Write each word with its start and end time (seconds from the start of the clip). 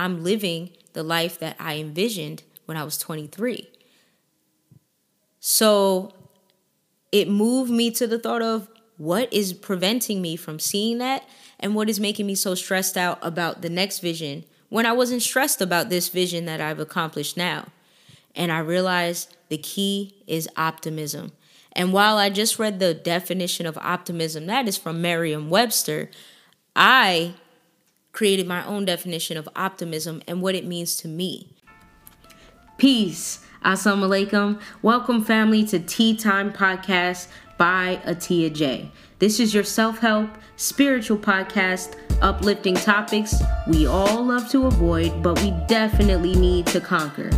I'm 0.00 0.24
living 0.24 0.70
the 0.94 1.02
life 1.02 1.38
that 1.40 1.56
I 1.60 1.76
envisioned 1.76 2.42
when 2.64 2.78
I 2.78 2.84
was 2.84 2.96
23. 2.96 3.68
So 5.40 6.14
it 7.12 7.28
moved 7.28 7.70
me 7.70 7.90
to 7.90 8.06
the 8.06 8.18
thought 8.18 8.40
of 8.40 8.68
what 8.96 9.30
is 9.30 9.52
preventing 9.52 10.22
me 10.22 10.36
from 10.36 10.58
seeing 10.58 10.98
that 10.98 11.28
and 11.58 11.74
what 11.74 11.90
is 11.90 12.00
making 12.00 12.26
me 12.26 12.34
so 12.34 12.54
stressed 12.54 12.96
out 12.96 13.18
about 13.20 13.60
the 13.60 13.68
next 13.68 13.98
vision 13.98 14.44
when 14.70 14.86
I 14.86 14.92
wasn't 14.92 15.20
stressed 15.20 15.60
about 15.60 15.90
this 15.90 16.08
vision 16.08 16.46
that 16.46 16.62
I've 16.62 16.80
accomplished 16.80 17.36
now. 17.36 17.66
And 18.34 18.50
I 18.50 18.60
realized 18.60 19.36
the 19.50 19.58
key 19.58 20.14
is 20.26 20.48
optimism. 20.56 21.32
And 21.72 21.92
while 21.92 22.16
I 22.16 22.30
just 22.30 22.58
read 22.58 22.78
the 22.78 22.94
definition 22.94 23.66
of 23.66 23.76
optimism, 23.76 24.46
that 24.46 24.66
is 24.66 24.78
from 24.78 25.02
Merriam 25.02 25.50
Webster, 25.50 26.10
I 26.74 27.34
created 28.12 28.46
my 28.46 28.64
own 28.66 28.84
definition 28.84 29.36
of 29.36 29.48
optimism 29.56 30.22
and 30.26 30.42
what 30.42 30.54
it 30.54 30.66
means 30.66 30.96
to 30.96 31.08
me. 31.08 31.48
Peace. 32.78 33.44
Assalamu 33.64 34.08
alaikum. 34.08 34.60
Welcome, 34.80 35.22
family, 35.22 35.64
to 35.66 35.78
Ti 35.78 36.16
Time 36.16 36.50
Podcast 36.52 37.28
by 37.58 38.00
Atiya 38.06 38.52
J. 38.54 38.90
This 39.18 39.38
is 39.38 39.52
your 39.52 39.64
self 39.64 39.98
help, 39.98 40.30
spiritual 40.56 41.18
podcast, 41.18 41.94
uplifting 42.22 42.74
topics 42.74 43.34
we 43.68 43.86
all 43.86 44.24
love 44.24 44.48
to 44.50 44.66
avoid, 44.66 45.22
but 45.22 45.38
we 45.42 45.50
definitely 45.68 46.34
need 46.36 46.66
to 46.68 46.80
conquer. 46.80 47.28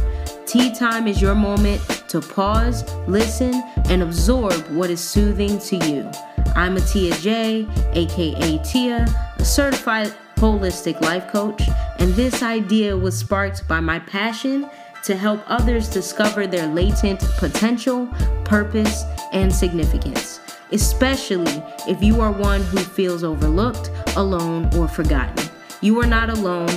Ti 0.46 0.72
time 0.74 1.08
is 1.08 1.20
your 1.20 1.34
moment 1.34 1.80
to 2.08 2.20
pause, 2.20 2.84
listen, 3.08 3.54
and 3.86 4.02
absorb 4.02 4.54
what 4.68 4.90
is 4.90 5.00
soothing 5.00 5.58
to 5.58 5.76
you. 5.88 6.08
I'm 6.54 6.76
Atiya 6.76 7.20
J, 7.20 7.66
aka 7.94 8.58
Tia, 8.62 9.06
a 9.38 9.44
certified 9.44 10.14
holistic 10.42 11.00
life 11.02 11.28
coach, 11.28 11.62
and 12.00 12.12
this 12.14 12.42
idea 12.42 12.96
was 12.96 13.16
sparked 13.16 13.68
by 13.68 13.78
my 13.78 14.00
passion 14.00 14.68
to 15.04 15.16
help 15.16 15.40
others 15.46 15.88
discover 15.88 16.48
their 16.48 16.66
latent 16.66 17.20
potential, 17.36 18.08
purpose, 18.44 19.04
and 19.32 19.54
significance, 19.54 20.40
especially 20.72 21.62
if 21.86 22.02
you 22.02 22.20
are 22.20 22.32
one 22.32 22.60
who 22.60 22.78
feels 22.78 23.22
overlooked, 23.22 23.92
alone, 24.16 24.68
or 24.74 24.88
forgotten. 24.88 25.48
You 25.80 26.00
are 26.00 26.08
not 26.08 26.28
alone, 26.28 26.70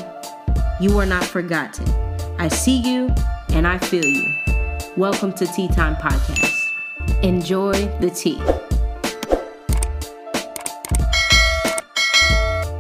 you 0.79 0.99
are 0.99 1.05
not 1.07 1.23
forgotten. 1.23 1.89
I 2.37 2.49
see 2.49 2.77
you 2.77 3.09
and 3.49 3.65
I 3.65 3.79
feel 3.79 4.05
you. 4.05 4.31
Welcome 4.95 5.33
to 5.33 5.47
Ti 5.47 5.69
Time 5.69 5.95
Podcast. 5.95 6.53
Enjoy 7.23 7.73
the 7.99 8.11
Ti. 8.11 8.39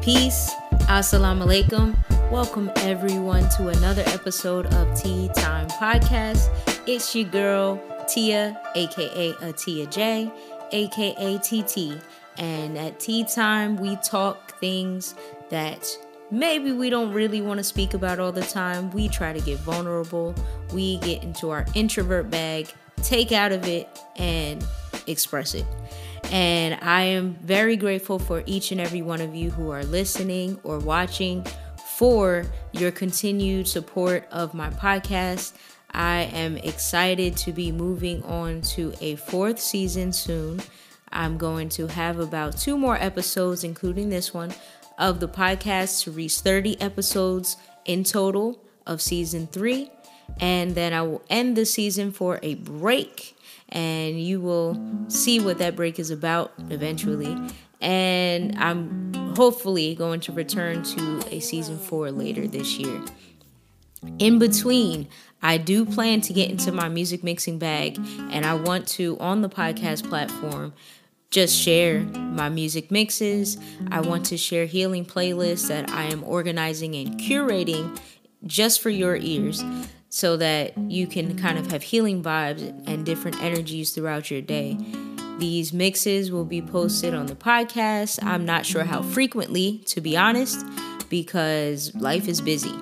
Peace. 0.03 0.51
Assalamu 0.87 1.45
alaikum. 1.47 2.31
Welcome 2.31 2.69
everyone 2.77 3.49
to 3.57 3.69
another 3.69 4.03
episode 4.05 4.67
of 4.75 5.01
Ti 5.01 5.29
Time 5.29 5.67
Podcast. 5.67 6.47
It's 6.85 7.15
your 7.15 7.27
girl 7.27 7.81
Tia, 8.07 8.55
aka 8.75 9.33
Atiya 9.33 9.89
J, 9.89 10.31
aka 10.71 11.37
TT. 11.39 11.99
And 12.37 12.77
at 12.77 12.99
Tea 12.99 13.23
Time, 13.23 13.77
we 13.77 13.95
talk 13.97 14.59
things 14.59 15.15
that 15.49 15.89
maybe 16.29 16.71
we 16.71 16.91
don't 16.91 17.11
really 17.13 17.41
want 17.41 17.57
to 17.57 17.63
speak 17.63 17.95
about 17.95 18.19
all 18.19 18.31
the 18.31 18.43
time. 18.43 18.91
We 18.91 19.09
try 19.09 19.33
to 19.33 19.41
get 19.41 19.57
vulnerable. 19.57 20.35
We 20.71 20.97
get 20.97 21.23
into 21.23 21.49
our 21.49 21.65
introvert 21.73 22.29
bag, 22.29 22.71
take 23.01 23.31
out 23.31 23.51
of 23.51 23.67
it, 23.67 23.89
and 24.17 24.63
express 25.07 25.55
it. 25.55 25.65
And 26.31 26.77
I 26.81 27.03
am 27.03 27.35
very 27.35 27.77
grateful 27.77 28.19
for 28.19 28.43
each 28.45 28.71
and 28.71 28.81
every 28.81 29.01
one 29.01 29.21
of 29.21 29.35
you 29.35 29.51
who 29.51 29.69
are 29.71 29.83
listening 29.83 30.59
or 30.63 30.79
watching 30.79 31.45
for 31.97 32.45
your 32.73 32.91
continued 32.91 33.67
support 33.67 34.27
of 34.31 34.53
my 34.53 34.69
podcast. 34.69 35.53
I 35.91 36.23
am 36.33 36.57
excited 36.57 37.37
to 37.37 37.53
be 37.53 37.71
moving 37.71 38.21
on 38.23 38.61
to 38.73 38.93
a 38.99 39.15
fourth 39.15 39.59
season 39.59 40.11
soon. 40.11 40.61
I'm 41.11 41.37
going 41.37 41.69
to 41.69 41.87
have 41.87 42.19
about 42.19 42.57
two 42.57 42.77
more 42.77 42.97
episodes, 42.97 43.63
including 43.63 44.09
this 44.09 44.33
one, 44.33 44.53
of 44.97 45.19
the 45.19 45.27
podcast 45.27 46.03
to 46.03 46.11
reach 46.11 46.39
30 46.39 46.81
episodes 46.81 47.55
in 47.85 48.03
total 48.03 48.59
of 48.85 49.01
season 49.01 49.47
three. 49.47 49.89
And 50.39 50.75
then 50.75 50.91
I 50.91 51.01
will 51.03 51.21
end 51.29 51.55
the 51.55 51.65
season 51.65 52.11
for 52.11 52.39
a 52.41 52.55
break, 52.55 53.34
and 53.69 54.21
you 54.21 54.39
will 54.41 54.79
see 55.07 55.39
what 55.39 55.57
that 55.57 55.75
break 55.75 55.99
is 55.99 56.11
about 56.11 56.53
eventually. 56.69 57.37
And 57.81 58.57
I'm 58.57 59.13
hopefully 59.35 59.95
going 59.95 60.19
to 60.21 60.31
return 60.31 60.83
to 60.83 61.23
a 61.29 61.39
season 61.39 61.77
four 61.77 62.11
later 62.11 62.47
this 62.47 62.77
year. 62.77 63.01
In 64.19 64.39
between, 64.39 65.07
I 65.41 65.57
do 65.57 65.85
plan 65.85 66.21
to 66.21 66.33
get 66.33 66.49
into 66.49 66.71
my 66.71 66.89
music 66.89 67.23
mixing 67.23 67.59
bag, 67.59 67.97
and 68.31 68.45
I 68.45 68.53
want 68.53 68.87
to, 68.89 69.17
on 69.19 69.41
the 69.41 69.49
podcast 69.49 70.07
platform, 70.07 70.73
just 71.31 71.55
share 71.55 72.01
my 72.01 72.49
music 72.49 72.91
mixes. 72.91 73.57
I 73.91 74.01
want 74.01 74.25
to 74.27 74.37
share 74.37 74.65
healing 74.65 75.05
playlists 75.05 75.67
that 75.67 75.89
I 75.91 76.03
am 76.03 76.23
organizing 76.23 76.95
and 76.95 77.19
curating 77.19 77.99
just 78.45 78.79
for 78.79 78.89
your 78.89 79.15
ears 79.17 79.63
so 80.15 80.37
that 80.37 80.71
you 80.89 81.05
can 81.05 81.37
kind 81.37 81.57
of 81.57 81.69
have 81.69 81.83
healing 81.83 82.23
vibes 82.23 82.61
and 82.87 83.05
different 83.05 83.37
energies 83.43 83.91
throughout 83.91 84.31
your 84.31 84.39
day. 84.39 84.77
These 85.39 85.73
mixes 85.73 86.31
will 86.31 86.45
be 86.45 86.61
posted 86.61 87.13
on 87.13 87.25
the 87.25 87.35
podcast. 87.35 88.23
I'm 88.23 88.45
not 88.45 88.65
sure 88.65 88.85
how 88.85 89.01
frequently, 89.01 89.79
to 89.87 89.99
be 89.99 90.15
honest, 90.15 90.65
because 91.09 91.93
life 91.95 92.29
is 92.29 92.39
busy. 92.39 92.73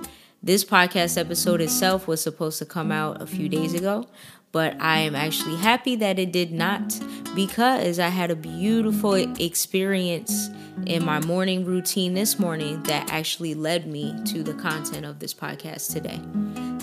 This 0.44 0.64
podcast 0.64 1.18
episode 1.18 1.60
itself 1.60 2.08
was 2.08 2.22
supposed 2.22 2.60
to 2.60 2.66
come 2.66 2.92
out 2.92 3.20
a 3.20 3.26
few 3.26 3.50
days 3.50 3.74
ago, 3.74 4.08
but 4.52 4.80
I 4.80 5.00
am 5.00 5.16
actually 5.16 5.56
happy 5.56 5.96
that 5.96 6.20
it 6.20 6.32
did 6.32 6.52
not 6.52 7.00
because 7.34 7.98
I 7.98 8.10
had 8.10 8.30
a 8.30 8.36
beautiful 8.36 9.16
experience 9.16 10.52
in 10.86 11.04
my 11.04 11.20
morning 11.22 11.66
routine 11.66 12.14
this 12.14 12.38
morning 12.38 12.84
that 12.84 13.12
actually 13.12 13.56
led 13.56 13.88
me 13.88 14.16
to 14.26 14.44
the 14.44 14.54
content 14.54 15.08
of 15.08 15.18
this 15.18 15.34
podcast 15.34 15.92
today. 15.94 16.22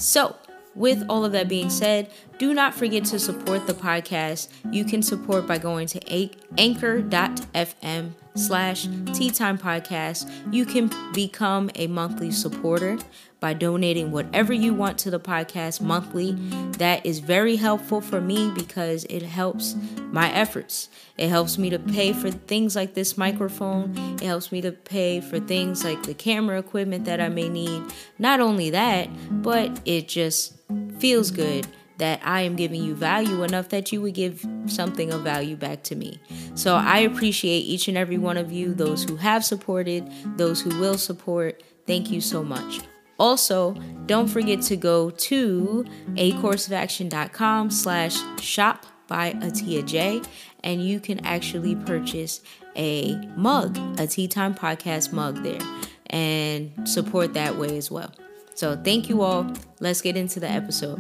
So, 0.01 0.37
with 0.75 1.05
all 1.09 1.25
of 1.25 1.33
that 1.33 1.49
being 1.49 1.69
said, 1.69 2.11
do 2.39 2.55
not 2.55 2.75
forget 2.75 3.05
to 3.07 3.19
support 3.19 3.67
the 3.67 3.75
podcast. 3.75 4.49
You 4.71 4.85
can 4.85 5.03
support 5.03 5.47
by 5.47 5.59
going 5.59 5.89
to 5.89 6.29
anchor.fm 6.57 8.13
slash 8.35 8.89
ti 9.13 9.31
time 9.31 9.59
podcast. 9.59 10.31
You 10.53 10.65
can 10.65 10.91
become 11.13 11.71
a 11.75 11.87
monthly 11.87 12.31
supporter 12.31 12.99
by 13.41 13.55
donating 13.55 14.13
whatever 14.13 14.53
you 14.53 14.73
want 14.75 14.99
to 14.99 15.11
the 15.11 15.19
podcast 15.19 15.81
monthly. 15.81 16.33
That 16.79 17.05
is 17.05 17.19
very 17.19 17.57
helpful 17.57 18.01
for 18.01 18.21
me 18.21 18.51
because 18.55 19.05
it 19.05 19.23
helps 19.23 19.75
my 20.13 20.31
efforts. 20.33 20.89
It 21.17 21.29
helps 21.29 21.59
me 21.59 21.71
to 21.71 21.79
pay 21.79 22.13
for 22.13 22.31
things 22.31 22.77
like 22.77 22.95
this 22.95 23.17
microphone. 23.19 23.97
It 24.15 24.23
helps 24.23 24.53
me 24.53 24.61
to 24.61 24.73
pay 24.73 25.21
for 25.21 25.41
things 25.41 25.85
like 25.85 26.03
the 26.03 26.15
camera 26.15 26.59
equipment 26.59 27.07
that 27.07 27.21
I 27.21 27.29
may 27.29 27.49
need. 27.49 27.83
Not 28.19 28.41
only 28.41 28.71
that, 28.71 29.09
but 29.43 29.81
it 29.85 30.09
just 30.09 30.55
feels 30.99 31.31
good 31.31 31.67
that 32.01 32.21
I 32.25 32.41
am 32.43 32.57
giving 32.57 32.83
you 32.83 32.95
value 32.95 33.43
enough 33.43 33.69
that 33.69 33.93
you 33.93 34.01
would 34.01 34.15
give 34.15 34.45
something 34.67 35.13
of 35.13 35.21
value 35.21 35.55
back 35.55 35.83
to 35.85 35.95
me. 35.95 36.19
So 36.55 36.77
I 36.77 37.01
appreciate 37.01 37.61
each 37.61 37.89
and 37.89 37.97
every 37.97 38.17
one 38.17 38.39
of 38.39 38.51
you, 38.51 38.73
those 38.73 39.05
who 39.05 39.17
have 39.17 39.45
supported, 39.45 40.11
those 40.37 40.63
who 40.63 40.81
will 40.81 40.97
support. 40.97 41.63
Thank 41.87 42.11
you 42.11 42.23
so 42.23 42.43
much. 42.43 42.81
Also, 43.21 43.75
don't 44.07 44.29
forget 44.29 44.63
to 44.63 44.77
go 44.77 45.11
to 45.11 45.85
acourseofaction.com 46.15 47.71
slash 47.71 48.17
shop 48.41 48.87
by 49.09 49.33
Atiya 49.35 49.87
J 49.87 50.23
and 50.65 50.83
you 50.83 51.01
can 51.01 51.25
actually 51.27 51.77
purchase 51.77 52.41
a 52.77 53.17
mug, 53.37 53.79
a 54.01 54.07
Ti 54.07 54.27
Time 54.29 54.55
Podcast 54.55 55.13
mug 55.13 55.43
there, 55.43 55.61
and 56.07 56.73
support 56.89 57.35
that 57.35 57.57
way 57.57 57.77
as 57.77 57.91
well. 57.91 58.11
So 58.55 58.75
thank 58.83 59.11
you 59.11 59.21
all. 59.21 59.53
Let's 59.81 60.01
get 60.01 60.17
into 60.17 60.41
the 60.41 60.51
episode. 60.51 60.99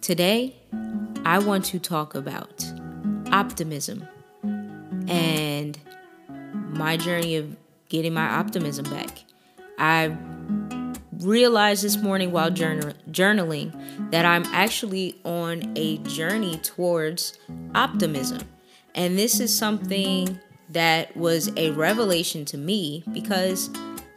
Today, 0.00 0.56
I 1.24 1.38
want 1.38 1.64
to 1.66 1.78
talk 1.78 2.16
about 2.16 2.64
optimism 3.30 4.08
and 5.06 5.78
my 6.48 6.96
journey 6.96 7.36
of 7.36 7.56
getting 7.88 8.14
my 8.14 8.28
optimism 8.28 8.84
back. 8.90 9.24
I 9.80 10.14
realized 11.20 11.82
this 11.82 11.96
morning 11.96 12.32
while 12.32 12.50
journal- 12.50 12.92
journaling 13.10 13.72
that 14.10 14.26
I'm 14.26 14.44
actually 14.52 15.16
on 15.24 15.72
a 15.74 15.98
journey 15.98 16.58
towards 16.58 17.38
optimism. 17.74 18.40
And 18.94 19.18
this 19.18 19.40
is 19.40 19.56
something 19.56 20.38
that 20.68 21.16
was 21.16 21.50
a 21.56 21.70
revelation 21.70 22.44
to 22.46 22.58
me 22.58 23.04
because 23.12 23.70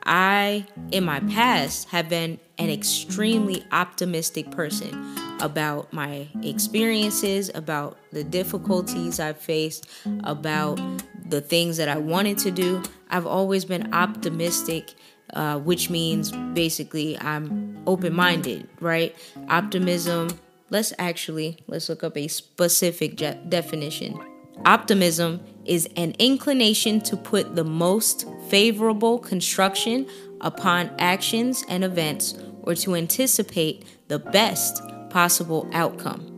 I, 0.06 0.65
in 0.92 1.06
my 1.06 1.21
past, 1.21 1.89
have 1.89 2.10
been 2.10 2.39
an 2.57 2.69
extremely 2.69 3.63
optimistic 3.71 4.51
person 4.51 5.15
about 5.39 5.94
my 5.94 6.27
experiences, 6.42 7.50
about 7.56 7.98
the 8.12 8.24
difficulties 8.24 9.19
I've 9.19 9.38
faced, 9.38 9.88
about 10.24 10.80
the 11.25 11.42
things 11.42 11.77
that 11.77 11.88
I 11.88 11.98
wanted 11.98 12.38
to 12.39 12.51
do. 12.51 12.83
I've 13.10 13.25
always 13.25 13.65
been 13.65 13.94
optimistic 13.94 14.94
uh, 15.33 15.59
which 15.59 15.89
means 15.89 16.31
basically 16.53 17.19
I'm 17.19 17.81
open 17.88 18.13
minded, 18.13 18.68
right? 18.80 19.15
Optimism. 19.50 20.30
Let's 20.69 20.94
actually 20.97 21.57
let's 21.68 21.89
look 21.89 22.03
up 22.03 22.18
a 22.18 22.27
specific 22.27 23.15
je- 23.15 23.38
definition. 23.50 24.19
Optimism 24.65 25.41
is 25.65 25.89
an 25.97 26.15
inclination 26.19 27.01
to 27.01 27.18
put 27.18 27.56
the 27.56 27.63
most 27.63 28.27
favorable 28.50 29.19
construction 29.19 30.07
upon 30.41 30.91
actions 31.00 31.63
and 31.68 31.83
events 31.83 32.36
or 32.62 32.75
to 32.75 32.95
anticipate 32.95 33.86
the 34.07 34.19
best 34.19 34.81
possible 35.09 35.69
outcome. 35.74 36.29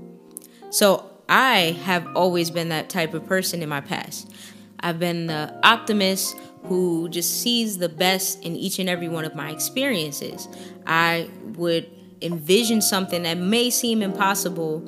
So, 0.70 1.12
I 1.28 1.78
have 1.84 2.08
always 2.16 2.52
been 2.52 2.70
that 2.70 2.90
type 2.90 3.14
of 3.14 3.26
person 3.26 3.64
in 3.64 3.70
my 3.70 3.82
past. 3.82 4.32
I've 4.80 5.00
been 5.00 5.26
the 5.26 5.58
optimist 5.64 6.36
who 6.68 7.10
just 7.10 7.42
sees 7.42 7.78
the 7.78 7.90
best 7.90 8.44
in 8.44 8.56
each 8.56 8.80
and 8.80 8.90
every 8.90 9.08
one 9.08 9.26
of 9.26 9.36
my 9.36 9.50
experiences. 9.52 10.48
I 10.86 11.30
would 11.56 11.90
envision 12.22 12.82
something 12.82 13.24
that 13.24 13.38
may 13.38 13.70
seem 13.70 14.02
impossible, 14.02 14.80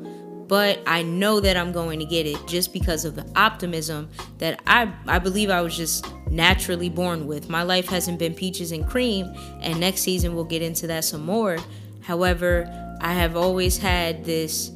but 0.48 0.80
I 0.88 1.04
know 1.04 1.40
that 1.40 1.58
I'm 1.58 1.72
going 1.72 2.00
to 2.00 2.06
get 2.06 2.26
it 2.26 2.38
just 2.48 2.74
because 2.74 3.06
of 3.06 3.16
the 3.16 3.26
optimism 3.36 4.10
that 4.38 4.62
I, 4.66 4.92
I 5.08 5.20
believe 5.20 5.50
I 5.50 5.62
was 5.62 5.76
just 5.76 6.06
naturally 6.30 6.90
born 6.90 7.28
with. 7.28 7.50
My 7.50 7.64
life 7.64 7.88
hasn't 7.88 8.18
been 8.18 8.34
peaches 8.34 8.72
and 8.72 8.88
cream, 8.88 9.34
and 9.62 9.80
next 9.80 10.02
season 10.02 10.36
we'll 10.36 10.46
get 10.46 10.62
into 10.62 10.88
that 10.88 11.04
some 11.04 11.26
more. 11.26 11.58
However, 12.02 12.66
I 13.02 13.14
have 13.14 13.36
always 13.36 13.78
had 13.78 14.24
this 14.24 14.72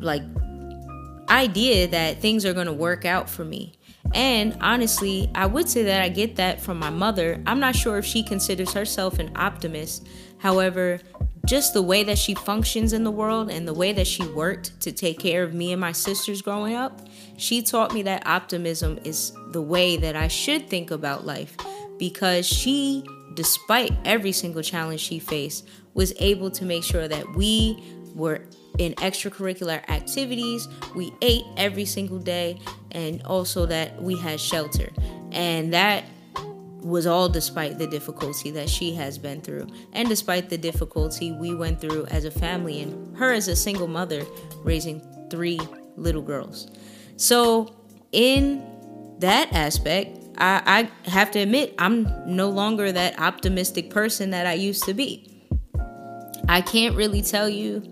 like 0.00 0.22
idea 1.28 1.88
that 1.88 2.20
things 2.20 2.44
are 2.44 2.52
going 2.52 2.66
to 2.66 2.72
work 2.72 3.04
out 3.04 3.28
for 3.28 3.44
me. 3.44 3.72
And 4.14 4.56
honestly, 4.60 5.30
I 5.34 5.46
would 5.46 5.68
say 5.68 5.82
that 5.84 6.00
I 6.00 6.08
get 6.08 6.36
that 6.36 6.60
from 6.60 6.78
my 6.78 6.90
mother. 6.90 7.42
I'm 7.46 7.58
not 7.58 7.74
sure 7.74 7.98
if 7.98 8.04
she 8.04 8.22
considers 8.22 8.72
herself 8.72 9.18
an 9.18 9.32
optimist. 9.34 10.06
However, 10.38 11.00
just 11.46 11.74
the 11.74 11.82
way 11.82 12.04
that 12.04 12.16
she 12.16 12.34
functions 12.34 12.92
in 12.92 13.04
the 13.04 13.10
world 13.10 13.50
and 13.50 13.66
the 13.66 13.74
way 13.74 13.92
that 13.92 14.06
she 14.06 14.24
worked 14.28 14.80
to 14.80 14.92
take 14.92 15.18
care 15.18 15.42
of 15.42 15.52
me 15.52 15.72
and 15.72 15.80
my 15.80 15.92
sisters 15.92 16.40
growing 16.42 16.74
up, 16.74 17.06
she 17.36 17.60
taught 17.60 17.92
me 17.92 18.02
that 18.02 18.26
optimism 18.26 18.98
is 19.04 19.32
the 19.50 19.60
way 19.60 19.96
that 19.96 20.16
I 20.16 20.28
should 20.28 20.68
think 20.70 20.90
about 20.90 21.26
life 21.26 21.56
because 21.98 22.46
she, 22.46 23.04
despite 23.34 23.92
every 24.04 24.32
single 24.32 24.62
challenge 24.62 25.00
she 25.00 25.18
faced, 25.18 25.68
was 25.92 26.12
able 26.18 26.50
to 26.52 26.64
make 26.64 26.84
sure 26.84 27.08
that 27.08 27.34
we 27.34 27.82
were 28.14 28.42
in 28.78 28.94
extracurricular 28.94 29.88
activities, 29.88 30.68
we 30.94 31.12
ate 31.20 31.44
every 31.56 31.84
single 31.84 32.18
day, 32.18 32.58
and 32.94 33.22
also 33.24 33.66
that 33.66 34.00
we 34.00 34.16
had 34.16 34.40
shelter. 34.40 34.90
And 35.32 35.74
that 35.74 36.04
was 36.80 37.06
all 37.06 37.28
despite 37.28 37.78
the 37.78 37.86
difficulty 37.86 38.50
that 38.52 38.68
she 38.68 38.94
has 38.94 39.18
been 39.18 39.40
through, 39.40 39.66
and 39.92 40.08
despite 40.08 40.50
the 40.50 40.58
difficulty 40.58 41.32
we 41.32 41.54
went 41.54 41.80
through 41.80 42.06
as 42.06 42.24
a 42.24 42.30
family, 42.30 42.82
and 42.82 43.16
her 43.16 43.32
as 43.32 43.48
a 43.48 43.56
single 43.56 43.88
mother 43.88 44.24
raising 44.62 45.00
three 45.30 45.58
little 45.96 46.22
girls. 46.22 46.70
So, 47.16 47.74
in 48.12 48.62
that 49.20 49.52
aspect, 49.52 50.18
I, 50.36 50.90
I 51.06 51.08
have 51.10 51.30
to 51.32 51.38
admit, 51.38 51.74
I'm 51.78 52.06
no 52.26 52.50
longer 52.50 52.92
that 52.92 53.18
optimistic 53.18 53.90
person 53.90 54.30
that 54.30 54.46
I 54.46 54.52
used 54.54 54.84
to 54.84 54.94
be. 54.94 55.30
I 56.48 56.60
can't 56.60 56.94
really 56.96 57.22
tell 57.22 57.48
you 57.48 57.82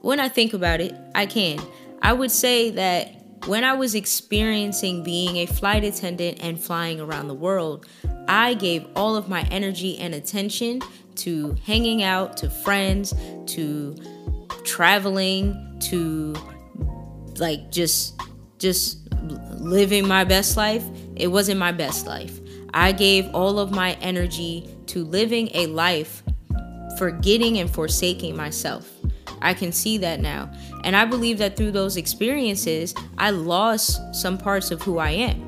when 0.00 0.20
I 0.20 0.28
think 0.28 0.52
about 0.52 0.80
it, 0.80 0.94
I 1.14 1.26
can. 1.26 1.60
I 2.02 2.12
would 2.12 2.30
say 2.30 2.70
that 2.70 3.15
when 3.44 3.62
I 3.62 3.74
was 3.74 3.94
experiencing 3.94 5.02
being 5.02 5.36
a 5.36 5.46
flight 5.46 5.84
attendant 5.84 6.38
and 6.42 6.60
flying 6.60 7.00
around 7.00 7.28
the 7.28 7.34
world, 7.34 7.86
I 8.28 8.54
gave 8.54 8.86
all 8.96 9.14
of 9.16 9.28
my 9.28 9.42
energy 9.50 9.98
and 9.98 10.14
attention 10.14 10.80
to 11.16 11.56
hanging 11.64 12.02
out, 12.02 12.36
to 12.38 12.50
friends, 12.50 13.14
to 13.46 13.94
traveling, 14.64 15.76
to 15.80 16.34
like 17.38 17.70
just 17.70 18.20
just 18.58 18.98
living 19.58 20.08
my 20.08 20.24
best 20.24 20.56
life. 20.56 20.84
It 21.14 21.28
wasn't 21.28 21.58
my 21.58 21.72
best 21.72 22.06
life. 22.06 22.40
I 22.74 22.92
gave 22.92 23.26
all 23.34 23.58
of 23.58 23.70
my 23.70 23.92
energy 23.94 24.68
to 24.86 25.04
living 25.04 25.50
a 25.54 25.66
life 25.66 26.22
forgetting 26.98 27.58
and 27.58 27.70
forsaking 27.70 28.36
myself. 28.36 28.90
I 29.42 29.54
can 29.54 29.72
see 29.72 29.98
that 29.98 30.20
now. 30.20 30.50
And 30.84 30.96
I 30.96 31.04
believe 31.04 31.38
that 31.38 31.56
through 31.56 31.72
those 31.72 31.96
experiences, 31.96 32.94
I 33.18 33.30
lost 33.30 34.00
some 34.14 34.38
parts 34.38 34.70
of 34.70 34.82
who 34.82 34.98
I 34.98 35.10
am. 35.10 35.46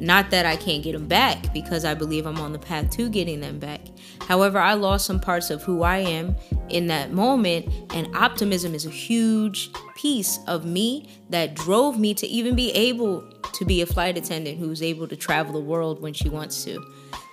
Not 0.00 0.30
that 0.30 0.46
I 0.46 0.56
can't 0.56 0.82
get 0.82 0.92
them 0.92 1.06
back 1.06 1.52
because 1.52 1.84
I 1.84 1.94
believe 1.94 2.26
I'm 2.26 2.38
on 2.38 2.52
the 2.52 2.58
path 2.58 2.90
to 2.96 3.08
getting 3.08 3.40
them 3.40 3.58
back. 3.58 3.80
However, 4.26 4.58
I 4.58 4.74
lost 4.74 5.06
some 5.06 5.20
parts 5.20 5.50
of 5.50 5.62
who 5.62 5.82
I 5.82 5.98
am 5.98 6.34
in 6.68 6.86
that 6.88 7.12
moment, 7.12 7.68
and 7.94 8.08
optimism 8.16 8.74
is 8.74 8.86
a 8.86 8.90
huge 8.90 9.70
piece 9.94 10.40
of 10.46 10.64
me 10.64 11.08
that 11.30 11.54
drove 11.54 11.98
me 11.98 12.14
to 12.14 12.26
even 12.26 12.56
be 12.56 12.72
able 12.72 13.22
to 13.52 13.64
be 13.64 13.82
a 13.82 13.86
flight 13.86 14.16
attendant 14.16 14.58
who's 14.58 14.82
able 14.82 15.06
to 15.06 15.16
travel 15.16 15.52
the 15.52 15.60
world 15.60 16.00
when 16.00 16.14
she 16.14 16.28
wants 16.28 16.64
to. 16.64 16.84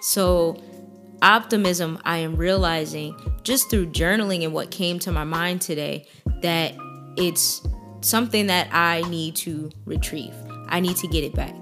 So, 0.01 0.61
optimism, 1.21 1.99
I 2.05 2.17
am 2.17 2.35
realizing 2.35 3.15
just 3.43 3.69
through 3.69 3.87
journaling 3.87 4.43
and 4.43 4.53
what 4.53 4.71
came 4.71 4.99
to 4.99 5.11
my 5.11 5.23
mind 5.23 5.61
today 5.61 6.07
that 6.41 6.73
it's 7.17 7.61
something 8.01 8.47
that 8.47 8.73
I 8.73 9.01
need 9.09 9.35
to 9.37 9.71
retrieve. 9.85 10.33
I 10.67 10.79
need 10.79 10.97
to 10.97 11.07
get 11.07 11.23
it 11.23 11.33
back 11.33 11.55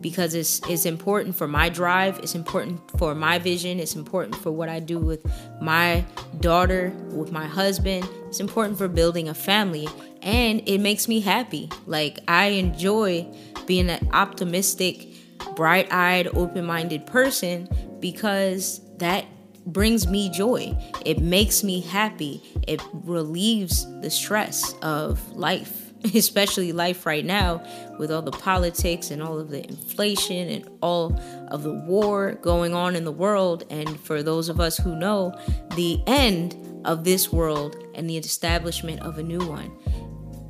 because 0.00 0.34
it's 0.34 0.60
it's 0.68 0.86
important 0.86 1.36
for 1.36 1.46
my 1.46 1.68
drive, 1.68 2.18
it's 2.18 2.34
important 2.34 2.80
for 2.98 3.14
my 3.14 3.38
vision, 3.38 3.78
it's 3.78 3.94
important 3.94 4.36
for 4.36 4.50
what 4.50 4.68
I 4.68 4.80
do 4.80 4.98
with 4.98 5.24
my 5.60 6.04
daughter, 6.40 6.92
with 7.08 7.32
my 7.32 7.46
husband. 7.46 8.08
It's 8.28 8.40
important 8.40 8.78
for 8.78 8.88
building 8.88 9.28
a 9.28 9.34
family 9.34 9.88
and 10.22 10.62
it 10.66 10.78
makes 10.78 11.08
me 11.08 11.20
happy. 11.20 11.70
Like 11.86 12.20
I 12.28 12.46
enjoy 12.46 13.26
being 13.66 13.90
an 13.90 14.08
optimistic, 14.12 15.08
bright-eyed, 15.56 16.28
open-minded 16.28 17.06
person 17.06 17.68
because 18.00 18.80
that 19.00 19.26
brings 19.66 20.06
me 20.06 20.30
joy. 20.30 20.76
It 21.04 21.20
makes 21.20 21.62
me 21.62 21.80
happy. 21.80 22.42
It 22.66 22.80
relieves 22.92 23.86
the 24.00 24.10
stress 24.10 24.74
of 24.82 25.32
life, 25.32 25.92
especially 26.14 26.72
life 26.72 27.04
right 27.06 27.24
now 27.24 27.62
with 27.98 28.10
all 28.10 28.22
the 28.22 28.32
politics 28.32 29.10
and 29.10 29.22
all 29.22 29.38
of 29.38 29.50
the 29.50 29.66
inflation 29.66 30.48
and 30.48 30.68
all 30.80 31.18
of 31.48 31.62
the 31.62 31.72
war 31.72 32.32
going 32.42 32.74
on 32.74 32.96
in 32.96 33.04
the 33.04 33.12
world. 33.12 33.64
And 33.70 34.00
for 34.00 34.22
those 34.22 34.48
of 34.48 34.60
us 34.60 34.76
who 34.76 34.94
know, 34.96 35.38
the 35.76 36.02
end 36.06 36.56
of 36.84 37.04
this 37.04 37.30
world 37.30 37.76
and 37.94 38.08
the 38.08 38.16
establishment 38.16 39.00
of 39.00 39.18
a 39.18 39.22
new 39.22 39.40
one. 39.40 39.70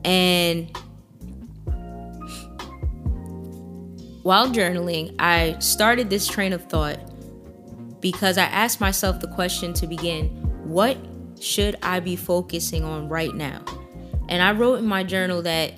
And 0.04 0.74
while 4.22 4.48
journaling, 4.48 5.14
I 5.18 5.58
started 5.58 6.10
this 6.10 6.26
train 6.26 6.52
of 6.52 6.64
thought 6.66 6.98
because 8.00 8.38
I 8.38 8.44
asked 8.44 8.80
myself 8.80 9.20
the 9.20 9.28
question 9.28 9.72
to 9.74 9.86
begin 9.86 10.28
what 10.64 10.96
should 11.40 11.76
I 11.82 12.00
be 12.00 12.16
focusing 12.16 12.84
on 12.84 13.08
right 13.08 13.34
now? 13.34 13.62
And 14.28 14.42
I 14.42 14.52
wrote 14.52 14.76
in 14.76 14.86
my 14.86 15.02
journal 15.02 15.42
that 15.42 15.74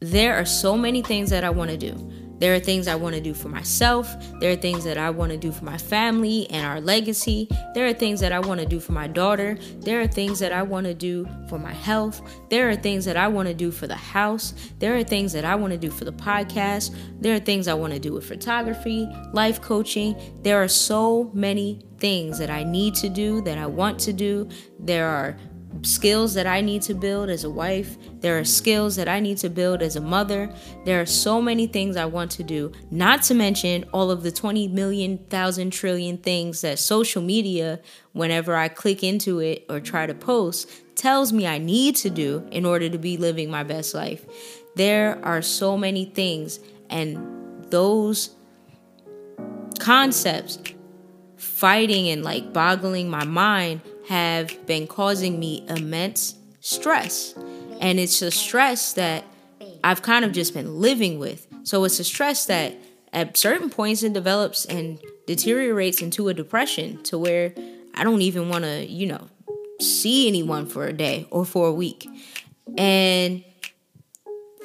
there 0.00 0.36
are 0.36 0.44
so 0.44 0.76
many 0.76 1.02
things 1.02 1.30
that 1.30 1.44
I 1.44 1.50
want 1.50 1.70
to 1.70 1.76
do. 1.76 1.94
There 2.38 2.54
are 2.54 2.60
things 2.60 2.88
I 2.88 2.94
want 2.94 3.14
to 3.14 3.20
do 3.20 3.34
for 3.34 3.48
myself. 3.48 4.14
There 4.40 4.52
are 4.52 4.56
things 4.56 4.84
that 4.84 4.98
I 4.98 5.10
want 5.10 5.32
to 5.32 5.38
do 5.38 5.52
for 5.52 5.64
my 5.64 5.78
family 5.78 6.48
and 6.50 6.64
our 6.66 6.80
legacy. 6.80 7.48
There 7.74 7.86
are 7.86 7.92
things 7.92 8.20
that 8.20 8.32
I 8.32 8.38
want 8.38 8.60
to 8.60 8.66
do 8.66 8.80
for 8.80 8.92
my 8.92 9.08
daughter. 9.08 9.58
There 9.80 10.00
are 10.00 10.06
things 10.06 10.38
that 10.38 10.52
I 10.52 10.62
want 10.62 10.86
to 10.86 10.94
do 10.94 11.26
for 11.48 11.58
my 11.58 11.72
health. 11.72 12.22
There 12.48 12.68
are 12.68 12.76
things 12.76 13.04
that 13.04 13.16
I 13.16 13.28
want 13.28 13.48
to 13.48 13.54
do 13.54 13.70
for 13.70 13.86
the 13.86 13.96
house. 13.96 14.54
There 14.78 14.96
are 14.96 15.04
things 15.04 15.32
that 15.32 15.44
I 15.44 15.54
want 15.54 15.72
to 15.72 15.78
do 15.78 15.90
for 15.90 16.04
the 16.04 16.12
podcast. 16.12 16.94
There 17.20 17.34
are 17.34 17.40
things 17.40 17.68
I 17.68 17.74
want 17.74 17.92
to 17.92 17.98
do 17.98 18.12
with 18.12 18.24
photography, 18.24 19.08
life 19.32 19.60
coaching. 19.60 20.16
There 20.42 20.62
are 20.62 20.68
so 20.68 21.30
many 21.34 21.82
things 21.98 22.38
that 22.38 22.50
I 22.50 22.62
need 22.62 22.94
to 22.96 23.08
do, 23.08 23.40
that 23.42 23.58
I 23.58 23.66
want 23.66 23.98
to 24.00 24.12
do. 24.12 24.48
There 24.78 25.08
are 25.08 25.36
skills 25.82 26.34
that 26.34 26.46
I 26.46 26.60
need 26.60 26.82
to 26.82 26.94
build 26.94 27.30
as 27.30 27.44
a 27.44 27.50
wife. 27.50 27.96
There 28.20 28.38
are 28.38 28.44
skills 28.44 28.96
that 28.96 29.08
I 29.08 29.20
need 29.20 29.38
to 29.38 29.50
build 29.50 29.82
as 29.82 29.96
a 29.96 30.00
mother. 30.00 30.52
There 30.84 31.00
are 31.00 31.06
so 31.06 31.40
many 31.40 31.66
things 31.66 31.96
I 31.96 32.06
want 32.06 32.30
to 32.32 32.42
do, 32.42 32.72
not 32.90 33.22
to 33.24 33.34
mention 33.34 33.84
all 33.92 34.10
of 34.10 34.22
the 34.22 34.32
20 34.32 34.68
million, 34.68 35.18
thousand, 35.30 35.70
trillion 35.70 36.18
things 36.18 36.60
that 36.62 36.78
social 36.78 37.22
media, 37.22 37.80
whenever 38.12 38.56
I 38.56 38.68
click 38.68 39.02
into 39.02 39.40
it 39.40 39.64
or 39.68 39.80
try 39.80 40.06
to 40.06 40.14
post, 40.14 40.68
tells 40.96 41.32
me 41.32 41.46
I 41.46 41.58
need 41.58 41.96
to 41.96 42.10
do 42.10 42.46
in 42.50 42.64
order 42.64 42.88
to 42.88 42.98
be 42.98 43.16
living 43.16 43.50
my 43.50 43.62
best 43.62 43.94
life. 43.94 44.26
There 44.74 45.24
are 45.24 45.42
so 45.42 45.76
many 45.76 46.04
things, 46.04 46.60
and 46.90 47.64
those 47.70 48.30
concepts 49.78 50.58
fighting 51.36 52.08
and 52.08 52.24
like 52.24 52.52
boggling 52.52 53.08
my 53.08 53.24
mind 53.24 53.80
have 54.08 54.66
been 54.66 54.86
causing 54.86 55.38
me 55.38 55.64
immense 55.68 56.34
stress. 56.60 57.34
And 57.80 58.00
it's 58.00 58.22
a 58.22 58.30
stress 58.30 58.94
that 58.94 59.24
I've 59.84 60.02
kind 60.02 60.24
of 60.24 60.32
just 60.32 60.54
been 60.54 60.80
living 60.80 61.18
with. 61.18 61.46
So 61.62 61.84
it's 61.84 62.00
a 62.00 62.04
stress 62.04 62.46
that 62.46 62.74
at 63.12 63.36
certain 63.36 63.68
points 63.68 64.02
it 64.02 64.14
develops 64.14 64.64
and 64.64 64.98
deteriorates 65.26 66.00
into 66.00 66.28
a 66.28 66.34
depression 66.34 67.02
to 67.04 67.18
where 67.18 67.52
I 67.94 68.02
don't 68.02 68.22
even 68.22 68.48
want 68.48 68.64
to, 68.64 68.86
you 68.86 69.06
know, 69.06 69.28
see 69.80 70.26
anyone 70.26 70.66
for 70.66 70.86
a 70.86 70.92
day 70.92 71.26
or 71.30 71.44
for 71.44 71.68
a 71.68 71.72
week. 71.72 72.08
And 72.76 73.44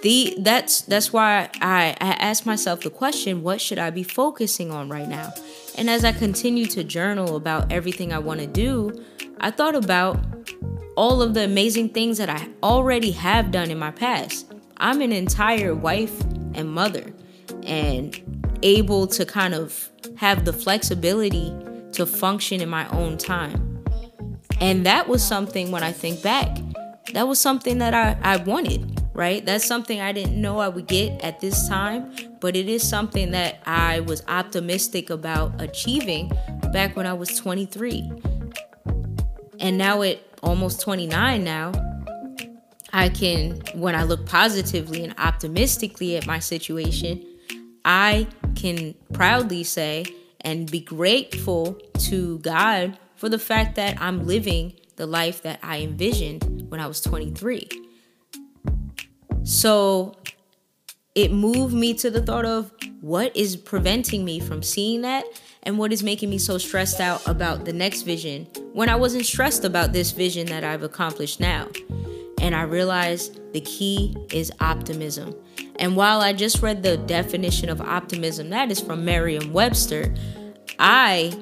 the 0.03 0.35
that's 0.39 0.81
that's 0.81 1.11
why 1.11 1.49
I, 1.61 1.95
I 1.99 2.11
asked 2.11 2.45
myself 2.45 2.81
the 2.81 2.89
question, 2.89 3.43
what 3.43 3.59
should 3.59 3.79
I 3.79 3.89
be 3.89 4.03
focusing 4.03 4.71
on 4.71 4.89
right 4.89 5.07
now? 5.07 5.33
And 5.77 5.89
as 5.89 6.05
I 6.05 6.11
continue 6.11 6.65
to 6.67 6.83
journal 6.83 7.35
about 7.35 7.71
everything 7.71 8.13
I 8.13 8.19
want 8.19 8.39
to 8.39 8.47
do, 8.47 9.03
I 9.39 9.51
thought 9.51 9.75
about 9.75 10.19
all 10.95 11.21
of 11.21 11.33
the 11.33 11.43
amazing 11.43 11.89
things 11.89 12.17
that 12.19 12.29
I 12.29 12.47
already 12.61 13.11
have 13.11 13.51
done 13.51 13.71
in 13.71 13.79
my 13.79 13.91
past. 13.91 14.53
I'm 14.77 15.01
an 15.01 15.11
entire 15.11 15.73
wife 15.73 16.19
and 16.53 16.71
mother 16.71 17.13
and 17.63 18.19
able 18.61 19.07
to 19.07 19.25
kind 19.25 19.53
of 19.53 19.89
have 20.17 20.45
the 20.45 20.53
flexibility 20.53 21.53
to 21.93 22.05
function 22.05 22.61
in 22.61 22.69
my 22.69 22.87
own 22.89 23.17
time. 23.17 23.83
And 24.61 24.85
that 24.85 25.07
was 25.07 25.23
something 25.23 25.71
when 25.71 25.83
I 25.83 25.91
think 25.91 26.21
back, 26.21 26.57
that 27.13 27.27
was 27.27 27.39
something 27.39 27.79
that 27.79 27.93
I, 27.93 28.17
I 28.21 28.37
wanted, 28.37 29.02
right? 29.13 29.45
That's 29.45 29.65
something 29.65 30.01
I 30.01 30.11
didn't 30.11 30.39
know 30.39 30.59
I 30.59 30.69
would 30.69 30.87
get 30.87 31.21
at 31.23 31.39
this 31.39 31.67
time, 31.67 32.13
but 32.39 32.55
it 32.55 32.67
is 32.67 32.87
something 32.87 33.31
that 33.31 33.61
I 33.65 34.01
was 34.01 34.23
optimistic 34.27 35.09
about 35.09 35.61
achieving 35.61 36.31
back 36.71 36.95
when 36.95 37.05
I 37.05 37.13
was 37.13 37.37
23. 37.37 38.11
And 39.59 39.77
now 39.77 40.01
at 40.01 40.19
almost 40.41 40.81
29 40.81 41.43
now, 41.43 41.71
I 42.91 43.09
can, 43.09 43.61
when 43.73 43.95
I 43.95 44.03
look 44.03 44.25
positively 44.25 45.03
and 45.03 45.15
optimistically 45.17 46.15
at 46.15 46.27
my 46.27 46.39
situation, 46.39 47.25
I 47.85 48.27
can 48.55 48.93
proudly 49.13 49.63
say 49.63 50.05
and 50.41 50.69
be 50.69 50.79
grateful 50.79 51.79
to 51.99 52.39
God 52.39 52.97
for 53.15 53.29
the 53.29 53.39
fact 53.39 53.75
that 53.75 53.99
I'm 54.01 54.27
living 54.27 54.73
the 54.95 55.07
life 55.07 55.41
that 55.43 55.59
I 55.63 55.79
envisioned 55.79 56.69
when 56.69 56.79
I 56.79 56.87
was 56.87 57.01
23. 57.01 57.82
So 59.43 60.15
it 61.15 61.31
moved 61.31 61.73
me 61.73 61.93
to 61.95 62.09
the 62.09 62.21
thought 62.21 62.45
of 62.45 62.71
what 63.01 63.35
is 63.35 63.55
preventing 63.55 64.25
me 64.25 64.39
from 64.39 64.63
seeing 64.63 65.01
that 65.01 65.25
and 65.63 65.77
what 65.77 65.93
is 65.93 66.01
making 66.01 66.29
me 66.29 66.37
so 66.37 66.57
stressed 66.57 66.99
out 66.99 67.25
about 67.27 67.65
the 67.65 67.73
next 67.73 68.03
vision 68.03 68.47
when 68.73 68.89
I 68.89 68.95
wasn't 68.95 69.25
stressed 69.25 69.65
about 69.65 69.93
this 69.93 70.11
vision 70.11 70.47
that 70.47 70.63
I've 70.63 70.83
accomplished 70.83 71.39
now. 71.39 71.67
And 72.41 72.55
I 72.55 72.63
realized 72.63 73.39
the 73.53 73.61
key 73.61 74.15
is 74.31 74.51
optimism. 74.59 75.35
And 75.77 75.95
while 75.95 76.21
I 76.21 76.33
just 76.33 76.61
read 76.61 76.83
the 76.83 76.97
definition 76.97 77.69
of 77.69 77.79
optimism, 77.79 78.49
that 78.49 78.71
is 78.71 78.79
from 78.79 79.05
Merriam 79.05 79.53
Webster, 79.53 80.13
I 80.79 81.37